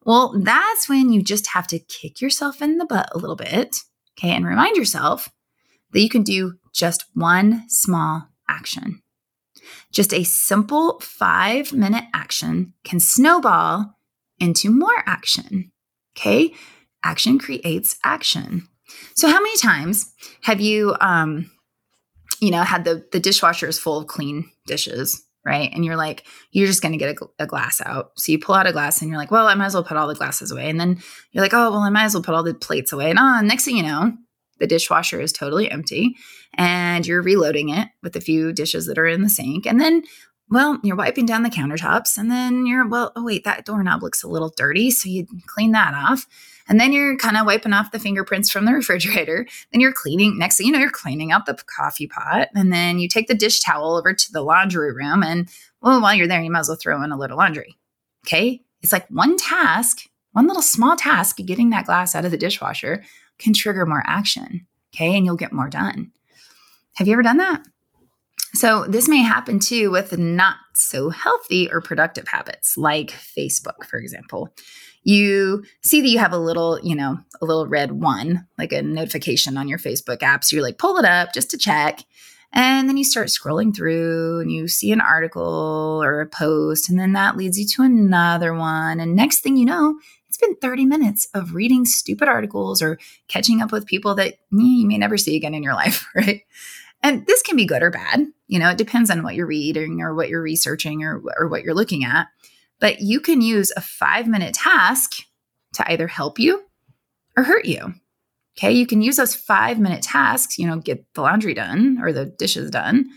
Well, 0.04 0.34
that's 0.40 0.88
when 0.88 1.12
you 1.12 1.22
just 1.22 1.48
have 1.48 1.66
to 1.68 1.78
kick 1.78 2.20
yourself 2.20 2.62
in 2.62 2.78
the 2.78 2.86
butt 2.86 3.10
a 3.12 3.18
little 3.18 3.36
bit, 3.36 3.76
okay, 4.18 4.30
and 4.30 4.46
remind 4.46 4.76
yourself 4.76 5.28
that 5.92 6.00
you 6.00 6.08
can 6.08 6.22
do 6.22 6.54
just 6.72 7.04
one 7.14 7.64
small 7.68 8.28
action. 8.48 9.02
Just 9.92 10.12
a 10.12 10.24
simple 10.24 11.00
five 11.00 11.72
minute 11.72 12.04
action 12.14 12.74
can 12.84 13.00
snowball 13.00 13.98
into 14.38 14.70
more 14.70 15.02
action. 15.06 15.72
Okay. 16.16 16.54
Action 17.04 17.38
creates 17.38 17.96
action. 18.04 18.68
So, 19.14 19.28
how 19.28 19.40
many 19.40 19.56
times 19.58 20.12
have 20.42 20.60
you, 20.60 20.96
um, 21.00 21.50
you 22.40 22.50
know, 22.50 22.62
had 22.62 22.84
the, 22.84 23.06
the 23.12 23.20
dishwasher 23.20 23.68
is 23.68 23.78
full 23.78 23.98
of 23.98 24.06
clean 24.06 24.50
dishes, 24.66 25.24
right? 25.44 25.70
And 25.72 25.84
you're 25.84 25.96
like, 25.96 26.24
you're 26.50 26.66
just 26.66 26.82
going 26.82 26.92
to 26.92 26.98
get 26.98 27.16
a, 27.16 27.44
a, 27.44 27.46
glass 27.46 27.80
out. 27.84 28.12
So 28.16 28.32
you 28.32 28.38
pull 28.38 28.54
out 28.54 28.66
a 28.66 28.72
glass 28.72 29.00
and 29.00 29.10
you're 29.10 29.18
like, 29.18 29.30
well, 29.30 29.46
I 29.46 29.54
might 29.54 29.66
as 29.66 29.74
well 29.74 29.84
put 29.84 29.96
all 29.96 30.08
the 30.08 30.14
glasses 30.14 30.50
away. 30.50 30.68
And 30.68 30.80
then 30.80 31.00
you're 31.32 31.42
like, 31.42 31.54
oh, 31.54 31.70
well, 31.70 31.80
I 31.80 31.90
might 31.90 32.04
as 32.04 32.14
well 32.14 32.22
put 32.22 32.34
all 32.34 32.42
the 32.42 32.54
plates 32.54 32.92
away. 32.92 33.10
And 33.10 33.18
oh, 33.18 33.40
next 33.42 33.64
thing 33.64 33.76
you 33.76 33.82
know, 33.82 34.12
the 34.58 34.66
dishwasher 34.66 35.20
is 35.20 35.32
totally 35.32 35.70
empty 35.70 36.16
and 36.54 37.06
you're 37.06 37.22
reloading 37.22 37.68
it 37.68 37.88
with 38.02 38.16
a 38.16 38.20
few 38.20 38.52
dishes 38.52 38.86
that 38.86 38.98
are 38.98 39.06
in 39.06 39.22
the 39.22 39.28
sink. 39.28 39.66
And 39.66 39.80
then, 39.80 40.02
well, 40.50 40.78
you're 40.82 40.96
wiping 40.96 41.26
down 41.26 41.42
the 41.42 41.50
countertops 41.50 42.16
and 42.16 42.30
then 42.30 42.66
you're, 42.66 42.88
well, 42.88 43.12
oh, 43.16 43.24
wait, 43.24 43.44
that 43.44 43.64
doorknob 43.64 44.02
looks 44.02 44.22
a 44.22 44.28
little 44.28 44.52
dirty. 44.56 44.90
So 44.90 45.08
you 45.08 45.26
clean 45.46 45.72
that 45.72 45.94
off. 45.94 46.26
And 46.68 46.78
then 46.78 46.92
you're 46.92 47.16
kind 47.16 47.36
of 47.36 47.46
wiping 47.46 47.72
off 47.72 47.92
the 47.92 47.98
fingerprints 47.98 48.50
from 48.50 48.64
the 48.64 48.72
refrigerator. 48.74 49.46
Then 49.72 49.80
you're 49.80 49.92
cleaning, 49.92 50.38
next 50.38 50.56
thing 50.56 50.66
you 50.66 50.72
know, 50.72 50.78
you're 50.78 50.90
cleaning 50.90 51.32
out 51.32 51.46
the 51.46 51.58
coffee 51.76 52.06
pot. 52.06 52.48
And 52.54 52.72
then 52.72 52.98
you 52.98 53.08
take 53.08 53.28
the 53.28 53.34
dish 53.34 53.60
towel 53.60 53.96
over 53.96 54.12
to 54.12 54.32
the 54.32 54.42
laundry 54.42 54.92
room. 54.92 55.22
And 55.22 55.48
well, 55.80 56.00
while 56.00 56.14
you're 56.14 56.26
there, 56.26 56.42
you 56.42 56.50
might 56.50 56.60
as 56.60 56.68
well 56.68 56.78
throw 56.80 57.02
in 57.02 57.12
a 57.12 57.18
little 57.18 57.38
laundry. 57.38 57.76
Okay. 58.26 58.62
It's 58.82 58.92
like 58.92 59.08
one 59.08 59.36
task, 59.36 60.02
one 60.32 60.46
little 60.46 60.62
small 60.62 60.96
task, 60.96 61.38
getting 61.38 61.70
that 61.70 61.86
glass 61.86 62.14
out 62.14 62.24
of 62.24 62.30
the 62.30 62.36
dishwasher 62.36 63.02
can 63.38 63.54
trigger 63.54 63.86
more 63.86 64.02
action. 64.06 64.66
Okay. 64.94 65.16
And 65.16 65.24
you'll 65.24 65.36
get 65.36 65.52
more 65.52 65.68
done. 65.68 66.12
Have 66.96 67.06
you 67.06 67.12
ever 67.12 67.22
done 67.22 67.36
that? 67.38 67.62
So, 68.54 68.86
this 68.86 69.08
may 69.08 69.18
happen 69.18 69.60
too 69.60 69.90
with 69.90 70.16
not 70.16 70.56
so 70.74 71.10
healthy 71.10 71.70
or 71.70 71.80
productive 71.82 72.26
habits 72.28 72.78
like 72.78 73.10
Facebook, 73.10 73.84
for 73.88 73.98
example. 73.98 74.54
You 75.02 75.64
see 75.82 76.00
that 76.00 76.08
you 76.08 76.18
have 76.18 76.32
a 76.32 76.38
little, 76.38 76.80
you 76.82 76.96
know, 76.96 77.18
a 77.40 77.44
little 77.44 77.66
red 77.66 77.92
one, 77.92 78.46
like 78.56 78.72
a 78.72 78.82
notification 78.82 79.56
on 79.56 79.68
your 79.68 79.78
Facebook 79.78 80.22
app. 80.22 80.44
So, 80.44 80.56
you're 80.56 80.64
like, 80.64 80.78
pull 80.78 80.96
it 80.96 81.04
up 81.04 81.34
just 81.34 81.50
to 81.50 81.58
check. 81.58 82.00
And 82.52 82.88
then 82.88 82.96
you 82.96 83.04
start 83.04 83.28
scrolling 83.28 83.76
through 83.76 84.40
and 84.40 84.50
you 84.50 84.66
see 84.66 84.90
an 84.92 85.02
article 85.02 86.00
or 86.02 86.22
a 86.22 86.26
post, 86.26 86.88
and 86.88 86.98
then 86.98 87.12
that 87.12 87.36
leads 87.36 87.58
you 87.58 87.66
to 87.66 87.82
another 87.82 88.54
one. 88.54 88.98
And 88.98 89.14
next 89.14 89.40
thing 89.40 89.58
you 89.58 89.66
know, 89.66 89.98
been 90.38 90.56
30 90.56 90.84
minutes 90.86 91.26
of 91.34 91.54
reading 91.54 91.84
stupid 91.84 92.28
articles 92.28 92.82
or 92.82 92.98
catching 93.28 93.60
up 93.60 93.72
with 93.72 93.86
people 93.86 94.14
that 94.16 94.38
you 94.50 94.86
may 94.86 94.98
never 94.98 95.18
see 95.18 95.36
again 95.36 95.54
in 95.54 95.62
your 95.62 95.74
life, 95.74 96.06
right? 96.14 96.42
And 97.02 97.26
this 97.26 97.42
can 97.42 97.56
be 97.56 97.66
good 97.66 97.82
or 97.82 97.90
bad. 97.90 98.26
You 98.48 98.58
know, 98.58 98.70
it 98.70 98.78
depends 98.78 99.10
on 99.10 99.22
what 99.22 99.34
you're 99.34 99.46
reading 99.46 100.00
or 100.00 100.14
what 100.14 100.28
you're 100.28 100.42
researching 100.42 101.04
or, 101.04 101.22
or 101.38 101.48
what 101.48 101.62
you're 101.62 101.74
looking 101.74 102.04
at. 102.04 102.28
But 102.80 103.00
you 103.00 103.20
can 103.20 103.40
use 103.40 103.72
a 103.76 103.80
five 103.80 104.26
minute 104.26 104.54
task 104.54 105.12
to 105.74 105.90
either 105.90 106.08
help 106.08 106.38
you 106.38 106.64
or 107.36 107.44
hurt 107.44 107.66
you. 107.66 107.94
Okay. 108.58 108.72
You 108.72 108.86
can 108.86 109.02
use 109.02 109.16
those 109.16 109.34
five 109.36 109.78
minute 109.78 110.02
tasks, 110.02 110.58
you 110.58 110.66
know, 110.66 110.78
get 110.78 111.04
the 111.14 111.22
laundry 111.22 111.54
done 111.54 111.98
or 112.02 112.12
the 112.12 112.26
dishes 112.26 112.70
done, 112.70 113.08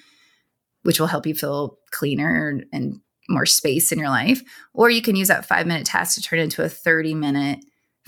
which 0.83 0.99
will 0.99 1.07
help 1.07 1.25
you 1.25 1.33
feel 1.33 1.79
cleaner 1.89 2.61
and 2.71 2.99
more 3.29 3.45
space 3.45 3.91
in 3.91 3.99
your 3.99 4.09
life. 4.09 4.41
Or 4.73 4.89
you 4.89 5.01
can 5.01 5.15
use 5.15 5.27
that 5.27 5.45
five 5.45 5.67
minute 5.67 5.85
task 5.85 6.15
to 6.15 6.21
turn 6.21 6.39
into 6.39 6.63
a 6.63 6.69
30 6.69 7.13
minute 7.13 7.59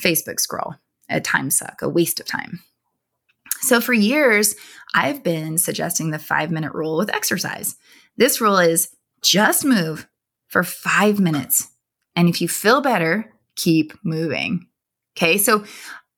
Facebook 0.01 0.39
scroll, 0.39 0.75
a 1.09 1.21
time 1.21 1.49
suck, 1.49 1.81
a 1.81 1.89
waste 1.89 2.19
of 2.19 2.25
time. 2.25 2.59
So 3.61 3.79
for 3.79 3.93
years, 3.93 4.55
I've 4.93 5.23
been 5.23 5.57
suggesting 5.57 6.11
the 6.11 6.19
five 6.19 6.51
minute 6.51 6.73
rule 6.73 6.97
with 6.97 7.13
exercise. 7.13 7.75
This 8.17 8.41
rule 8.41 8.57
is 8.57 8.89
just 9.21 9.63
move 9.63 10.07
for 10.47 10.63
five 10.63 11.19
minutes. 11.19 11.69
And 12.15 12.27
if 12.27 12.41
you 12.41 12.47
feel 12.47 12.81
better, 12.81 13.33
keep 13.55 13.93
moving. 14.03 14.67
Okay. 15.17 15.37
So 15.37 15.63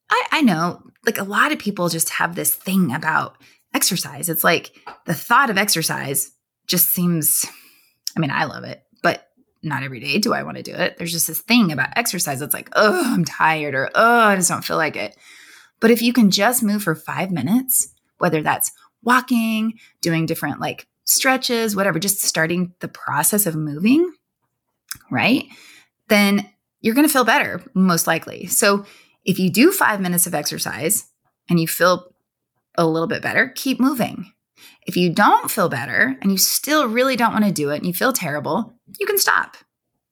I, 0.10 0.25
I 0.31 0.41
know 0.41 0.81
like 1.05 1.17
a 1.17 1.23
lot 1.23 1.51
of 1.51 1.60
people 1.60 1.89
just 1.89 2.10
have 2.10 2.36
this 2.36 2.53
thing 2.53 2.93
about 2.93 3.38
exercise. 3.73 4.29
It's 4.29 4.43
like 4.43 4.75
the 5.05 5.13
thought 5.13 5.49
of 5.49 5.58
exercise 5.58 6.31
just 6.67 6.89
seems, 6.89 7.45
I 8.17 8.19
mean, 8.19 8.31
I 8.31 8.45
love 8.45 8.63
it 8.63 8.81
not 9.65 9.84
every 9.84 9.99
day 9.99 10.19
do 10.19 10.34
I 10.34 10.43
want 10.43 10.58
to 10.58 10.63
do 10.63 10.73
it. 10.73 10.97
There's 10.97 11.12
just 11.12 11.28
this 11.28 11.41
thing 11.41 11.71
about 11.71 11.89
exercise 11.95 12.39
that's 12.39 12.54
like, 12.54 12.69
oh, 12.73 13.13
I'm 13.13 13.25
tired 13.25 13.75
or 13.75 13.89
oh, 13.95 14.19
I 14.19 14.36
just 14.36 14.49
don't 14.49 14.63
feel 14.63 14.78
like 14.78 14.95
it. 14.95 15.17
But 15.80 15.91
if 15.91 16.01
you 16.01 16.13
can 16.13 16.32
just 16.32 16.63
move 16.63 16.84
for 16.84 16.95
five 16.95 17.32
minutes, 17.32 17.93
whether 18.17 18.41
that's 18.41 18.71
walking, 19.04 19.73
doing 20.01 20.25
different 20.25 20.60
like 20.62 20.88
stretches, 21.04 21.75
whatever, 21.75 21.99
just 21.99 22.21
starting 22.21 22.73
the 22.80 22.88
process 22.88 23.45
of 23.45 23.56
moving, 23.56 24.12
right? 25.12 25.45
Then 26.08 26.49
you're 26.82 26.95
going 26.95 27.08
to 27.08 27.13
feel 27.13 27.23
better, 27.23 27.62
most 27.73 28.08
likely. 28.08 28.47
So 28.47 28.86
if 29.23 29.39
you 29.39 29.49
do 29.49 29.71
five 29.71 29.99
minutes 29.99 30.28
of 30.28 30.36
exercise 30.36 31.06
and 31.49 31.60
you 31.60 31.67
feel 31.67 32.13
a 32.78 32.86
little 32.86 33.08
bit 33.08 33.21
better, 33.21 33.51
keep 33.56 33.80
moving. 33.80 34.32
If 34.88 34.96
you 34.96 35.10
don't 35.10 35.52
feel 35.52 35.70
better 35.70 36.18
and 36.22 36.32
you 36.32 36.38
still 36.38 36.88
really 36.88 37.15
don't 37.15 37.34
want 37.34 37.46
to 37.46 37.52
do 37.52 37.72
it 37.72 37.78
and 37.78 37.86
you 37.86 37.94
feel 37.94 38.13
terrible, 38.13 38.74
you 39.00 39.06
can 39.06 39.18
stop. 39.18 39.58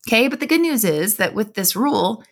Okay. 0.07 0.27
But 0.27 0.39
the 0.39 0.47
good 0.47 0.61
news 0.61 0.83
is 0.83 1.17
that 1.17 1.33
with 1.33 1.53
this 1.53 1.75
rule, 1.75 2.23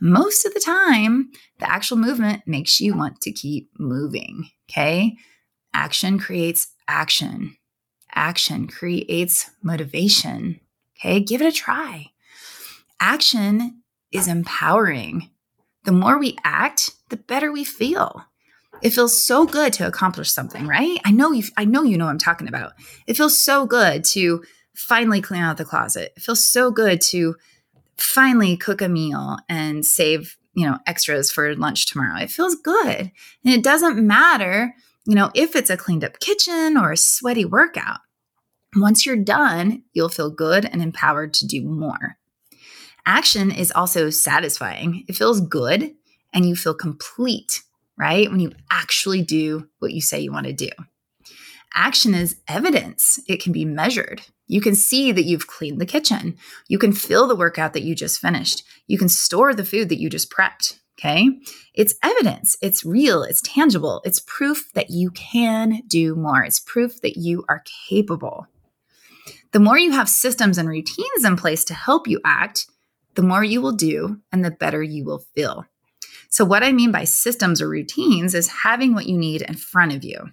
most 0.00 0.44
of 0.44 0.52
the 0.52 0.60
time, 0.60 1.30
the 1.58 1.70
actual 1.70 1.96
movement 1.96 2.42
makes 2.46 2.80
you 2.80 2.94
want 2.94 3.20
to 3.22 3.32
keep 3.32 3.70
moving. 3.78 4.50
Okay. 4.70 5.16
Action 5.72 6.18
creates 6.18 6.68
action. 6.88 7.56
Action 8.14 8.66
creates 8.66 9.50
motivation. 9.62 10.60
Okay. 10.98 11.20
Give 11.20 11.40
it 11.40 11.48
a 11.48 11.52
try. 11.52 12.10
Action 13.00 13.82
is 14.12 14.28
empowering. 14.28 15.30
The 15.84 15.92
more 15.92 16.18
we 16.18 16.36
act, 16.44 16.90
the 17.10 17.16
better 17.16 17.52
we 17.52 17.64
feel. 17.64 18.24
It 18.82 18.90
feels 18.90 19.20
so 19.20 19.46
good 19.46 19.72
to 19.74 19.86
accomplish 19.86 20.30
something, 20.30 20.66
right? 20.66 20.98
I 21.04 21.10
know 21.10 21.32
you 21.32 21.44
I 21.56 21.64
know 21.64 21.82
you 21.82 21.96
know 21.96 22.08
I'm 22.08 22.18
talking 22.18 22.48
about. 22.48 22.72
It 23.06 23.16
feels 23.16 23.38
so 23.38 23.66
good 23.66 24.04
to 24.06 24.44
finally 24.74 25.20
clean 25.20 25.42
out 25.42 25.56
the 25.56 25.64
closet. 25.64 26.12
It 26.16 26.22
feels 26.22 26.44
so 26.44 26.70
good 26.70 27.00
to 27.02 27.36
finally 27.96 28.56
cook 28.56 28.82
a 28.82 28.88
meal 28.88 29.38
and 29.48 29.84
save, 29.84 30.36
you 30.54 30.66
know, 30.66 30.78
extras 30.86 31.30
for 31.30 31.54
lunch 31.56 31.86
tomorrow. 31.86 32.20
It 32.20 32.30
feels 32.30 32.54
good. 32.54 33.10
And 33.44 33.54
it 33.54 33.64
doesn't 33.64 34.06
matter, 34.06 34.74
you 35.06 35.14
know, 35.14 35.30
if 35.34 35.56
it's 35.56 35.70
a 35.70 35.76
cleaned 35.76 36.04
up 36.04 36.20
kitchen 36.20 36.76
or 36.76 36.92
a 36.92 36.96
sweaty 36.96 37.44
workout. 37.44 38.00
Once 38.74 39.06
you're 39.06 39.16
done, 39.16 39.82
you'll 39.94 40.10
feel 40.10 40.30
good 40.30 40.66
and 40.66 40.82
empowered 40.82 41.32
to 41.32 41.46
do 41.46 41.62
more. 41.62 42.18
Action 43.06 43.50
is 43.50 43.72
also 43.72 44.10
satisfying. 44.10 45.04
It 45.08 45.16
feels 45.16 45.40
good 45.40 45.94
and 46.34 46.44
you 46.44 46.54
feel 46.54 46.74
complete 46.74 47.62
right? 47.98 48.30
When 48.30 48.40
you 48.40 48.52
actually 48.70 49.22
do 49.22 49.68
what 49.78 49.92
you 49.92 50.00
say 50.00 50.20
you 50.20 50.32
want 50.32 50.46
to 50.46 50.52
do. 50.52 50.70
Action 51.74 52.14
is 52.14 52.36
evidence, 52.48 53.18
it 53.28 53.42
can 53.42 53.52
be 53.52 53.64
measured. 53.64 54.22
You 54.46 54.60
can 54.60 54.74
see 54.74 55.12
that 55.12 55.24
you've 55.24 55.46
cleaned 55.46 55.80
the 55.80 55.86
kitchen. 55.86 56.36
You 56.68 56.78
can 56.78 56.92
feel 56.92 57.26
the 57.26 57.36
workout 57.36 57.72
that 57.72 57.82
you 57.82 57.94
just 57.94 58.20
finished. 58.20 58.62
You 58.86 58.96
can 58.96 59.08
store 59.08 59.52
the 59.52 59.64
food 59.64 59.88
that 59.88 60.00
you 60.00 60.08
just 60.08 60.30
prepped. 60.30 60.78
Okay. 60.98 61.28
It's 61.74 61.94
evidence. 62.02 62.56
It's 62.62 62.84
real. 62.84 63.22
It's 63.22 63.42
tangible. 63.42 64.00
It's 64.04 64.20
proof 64.26 64.72
that 64.72 64.88
you 64.88 65.10
can 65.10 65.82
do 65.86 66.14
more. 66.14 66.42
It's 66.42 66.58
proof 66.58 67.02
that 67.02 67.18
you 67.18 67.44
are 67.50 67.62
capable. 67.88 68.46
The 69.52 69.60
more 69.60 69.78
you 69.78 69.92
have 69.92 70.08
systems 70.08 70.56
and 70.56 70.68
routines 70.68 71.24
in 71.24 71.36
place 71.36 71.64
to 71.64 71.74
help 71.74 72.08
you 72.08 72.20
act, 72.24 72.66
the 73.14 73.22
more 73.22 73.44
you 73.44 73.60
will 73.60 73.72
do 73.72 74.20
and 74.32 74.42
the 74.42 74.50
better 74.50 74.82
you 74.82 75.04
will 75.04 75.24
feel. 75.34 75.66
So, 76.28 76.44
what 76.44 76.62
I 76.62 76.72
mean 76.72 76.92
by 76.92 77.04
systems 77.04 77.60
or 77.60 77.68
routines 77.68 78.34
is 78.34 78.48
having 78.48 78.94
what 78.94 79.06
you 79.06 79.16
need 79.16 79.42
in 79.42 79.54
front 79.54 79.92
of 79.92 80.04
you, 80.04 80.30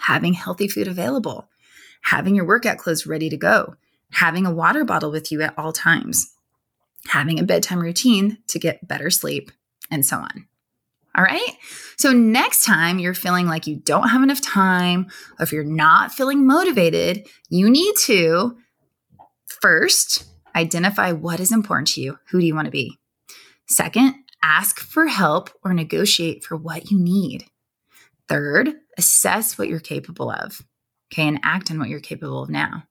having 0.00 0.34
healthy 0.34 0.68
food 0.68 0.88
available, 0.88 1.48
having 2.02 2.34
your 2.34 2.46
workout 2.46 2.78
clothes 2.78 3.06
ready 3.06 3.30
to 3.30 3.36
go, 3.36 3.74
having 4.10 4.46
a 4.46 4.52
water 4.52 4.84
bottle 4.84 5.10
with 5.10 5.32
you 5.32 5.42
at 5.42 5.54
all 5.58 5.72
times, 5.72 6.34
having 7.08 7.38
a 7.38 7.44
bedtime 7.44 7.80
routine 7.80 8.38
to 8.48 8.58
get 8.58 8.86
better 8.86 9.10
sleep, 9.10 9.50
and 9.90 10.04
so 10.04 10.18
on. 10.18 10.46
All 11.16 11.24
right. 11.24 11.52
So, 11.96 12.12
next 12.12 12.64
time 12.64 12.98
you're 12.98 13.14
feeling 13.14 13.46
like 13.46 13.66
you 13.66 13.76
don't 13.76 14.08
have 14.08 14.22
enough 14.22 14.40
time, 14.40 15.06
or 15.38 15.44
if 15.44 15.52
you're 15.52 15.64
not 15.64 16.12
feeling 16.12 16.46
motivated, 16.46 17.26
you 17.48 17.70
need 17.70 17.94
to 18.04 18.56
first 19.46 20.24
identify 20.56 21.12
what 21.12 21.40
is 21.40 21.52
important 21.52 21.88
to 21.88 22.00
you. 22.00 22.18
Who 22.30 22.40
do 22.40 22.46
you 22.46 22.54
want 22.54 22.66
to 22.66 22.72
be? 22.72 22.98
Second, 23.66 24.14
ask 24.44 24.78
for 24.78 25.06
help 25.06 25.50
or 25.64 25.72
negotiate 25.72 26.44
for 26.44 26.56
what 26.56 26.90
you 26.90 27.00
need. 27.00 27.46
Third, 28.28 28.74
assess 28.98 29.58
what 29.58 29.68
you're 29.68 29.80
capable 29.80 30.30
of. 30.30 30.60
Okay. 31.12 31.26
And 31.26 31.40
act 31.42 31.70
on 31.70 31.78
what 31.78 31.88
you're 31.88 32.00
capable 32.00 32.42
of 32.42 32.50
now. 32.50 32.84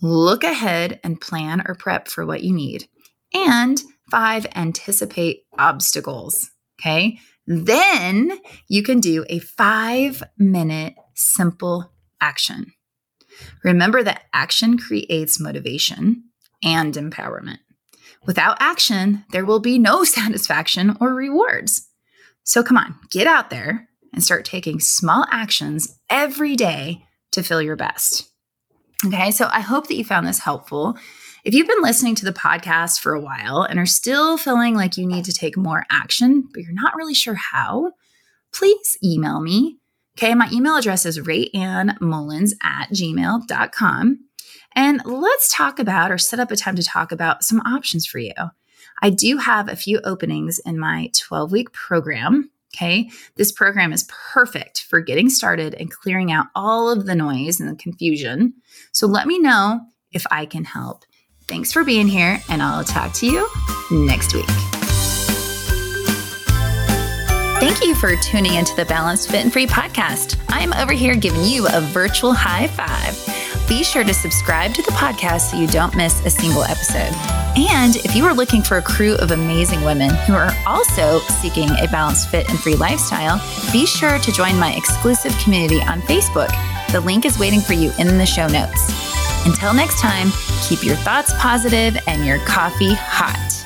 Look 0.00 0.44
ahead 0.44 1.00
and 1.02 1.20
plan 1.20 1.62
or 1.66 1.74
prep 1.74 2.08
for 2.08 2.24
what 2.24 2.42
you 2.42 2.54
need. 2.54 2.88
And 3.34 3.82
five, 4.10 4.46
anticipate 4.54 5.42
obstacles. 5.58 6.50
Okay. 6.80 7.18
Then 7.46 8.38
you 8.68 8.82
can 8.82 9.00
do 9.00 9.24
a 9.28 9.38
five 9.40 10.22
minute 10.38 10.94
simple 11.14 11.92
action. 12.20 12.72
Remember 13.64 14.02
that 14.02 14.24
action 14.32 14.78
creates 14.78 15.40
motivation 15.40 16.24
and 16.62 16.94
empowerment. 16.94 17.58
Without 18.26 18.56
action, 18.60 19.24
there 19.32 19.44
will 19.44 19.60
be 19.60 19.78
no 19.78 20.04
satisfaction 20.04 20.96
or 21.00 21.14
rewards. 21.14 21.88
So 22.44 22.62
come 22.62 22.76
on, 22.76 22.94
get 23.10 23.26
out 23.26 23.50
there 23.50 23.88
and 24.12 24.22
start 24.22 24.44
taking 24.44 24.80
small 24.80 25.26
actions 25.30 25.98
every 26.08 26.56
day 26.56 27.04
to 27.32 27.42
feel 27.42 27.60
your 27.60 27.76
best. 27.76 28.30
Okay, 29.04 29.30
so 29.30 29.48
I 29.52 29.60
hope 29.60 29.88
that 29.88 29.96
you 29.96 30.04
found 30.04 30.26
this 30.26 30.38
helpful. 30.38 30.96
If 31.44 31.54
you've 31.54 31.68
been 31.68 31.82
listening 31.82 32.14
to 32.16 32.24
the 32.24 32.32
podcast 32.32 33.00
for 33.00 33.14
a 33.14 33.20
while 33.20 33.62
and 33.62 33.78
are 33.78 33.86
still 33.86 34.36
feeling 34.38 34.74
like 34.74 34.96
you 34.96 35.06
need 35.06 35.26
to 35.26 35.32
take 35.32 35.56
more 35.56 35.84
action, 35.90 36.48
but 36.52 36.62
you're 36.62 36.72
not 36.72 36.96
really 36.96 37.14
sure 37.14 37.34
how, 37.34 37.92
please 38.52 38.96
email 39.04 39.40
me. 39.40 39.78
Okay, 40.18 40.34
my 40.34 40.48
email 40.50 40.76
address 40.76 41.04
is 41.04 41.20
rayannmullins 41.20 42.52
at 42.62 42.88
gmail.com. 42.88 44.25
And 44.76 45.00
let's 45.06 45.52
talk 45.52 45.78
about 45.78 46.12
or 46.12 46.18
set 46.18 46.38
up 46.38 46.50
a 46.50 46.56
time 46.56 46.76
to 46.76 46.82
talk 46.82 47.10
about 47.10 47.42
some 47.42 47.60
options 47.60 48.06
for 48.06 48.18
you. 48.18 48.34
I 49.02 49.10
do 49.10 49.38
have 49.38 49.68
a 49.68 49.76
few 49.76 50.00
openings 50.04 50.60
in 50.60 50.78
my 50.78 51.10
12 51.18 51.50
week 51.50 51.72
program. 51.72 52.50
Okay, 52.74 53.10
this 53.36 53.52
program 53.52 53.92
is 53.92 54.08
perfect 54.32 54.82
for 54.82 55.00
getting 55.00 55.30
started 55.30 55.74
and 55.74 55.90
clearing 55.90 56.30
out 56.30 56.46
all 56.54 56.90
of 56.90 57.06
the 57.06 57.14
noise 57.14 57.58
and 57.58 57.70
the 57.70 57.74
confusion. 57.74 58.52
So 58.92 59.06
let 59.06 59.26
me 59.26 59.38
know 59.38 59.80
if 60.12 60.26
I 60.30 60.44
can 60.44 60.64
help. 60.64 61.04
Thanks 61.48 61.72
for 61.72 61.84
being 61.84 62.06
here, 62.06 62.38
and 62.50 62.62
I'll 62.62 62.84
talk 62.84 63.14
to 63.14 63.26
you 63.26 63.48
next 63.90 64.34
week. 64.34 64.44
Thank 67.60 67.82
you 67.82 67.94
for 67.94 68.14
tuning 68.16 68.54
into 68.54 68.76
the 68.76 68.84
Balanced 68.84 69.30
Fit 69.30 69.44
and 69.44 69.52
Free 69.52 69.66
podcast. 69.66 70.38
I'm 70.48 70.74
over 70.74 70.92
here 70.92 71.14
giving 71.14 71.44
you 71.44 71.66
a 71.68 71.80
virtual 71.80 72.34
high 72.34 72.66
five. 72.66 73.35
Be 73.68 73.82
sure 73.82 74.04
to 74.04 74.14
subscribe 74.14 74.74
to 74.74 74.82
the 74.82 74.92
podcast 74.92 75.50
so 75.50 75.56
you 75.56 75.66
don't 75.66 75.96
miss 75.96 76.24
a 76.24 76.30
single 76.30 76.62
episode. 76.62 77.12
And 77.56 77.96
if 77.96 78.14
you 78.14 78.24
are 78.24 78.34
looking 78.34 78.62
for 78.62 78.76
a 78.76 78.82
crew 78.82 79.16
of 79.16 79.32
amazing 79.32 79.82
women 79.82 80.10
who 80.10 80.34
are 80.34 80.52
also 80.66 81.18
seeking 81.40 81.70
a 81.70 81.88
balanced, 81.90 82.30
fit, 82.30 82.48
and 82.48 82.60
free 82.60 82.76
lifestyle, 82.76 83.40
be 83.72 83.84
sure 83.84 84.20
to 84.20 84.32
join 84.32 84.56
my 84.56 84.72
exclusive 84.74 85.36
community 85.38 85.80
on 85.80 86.00
Facebook. 86.02 86.50
The 86.92 87.00
link 87.00 87.24
is 87.24 87.40
waiting 87.40 87.60
for 87.60 87.72
you 87.72 87.92
in 87.98 88.18
the 88.18 88.26
show 88.26 88.46
notes. 88.46 88.92
Until 89.46 89.74
next 89.74 90.00
time, 90.00 90.28
keep 90.62 90.84
your 90.84 90.96
thoughts 90.96 91.32
positive 91.38 91.96
and 92.06 92.24
your 92.24 92.38
coffee 92.40 92.94
hot. 92.94 93.65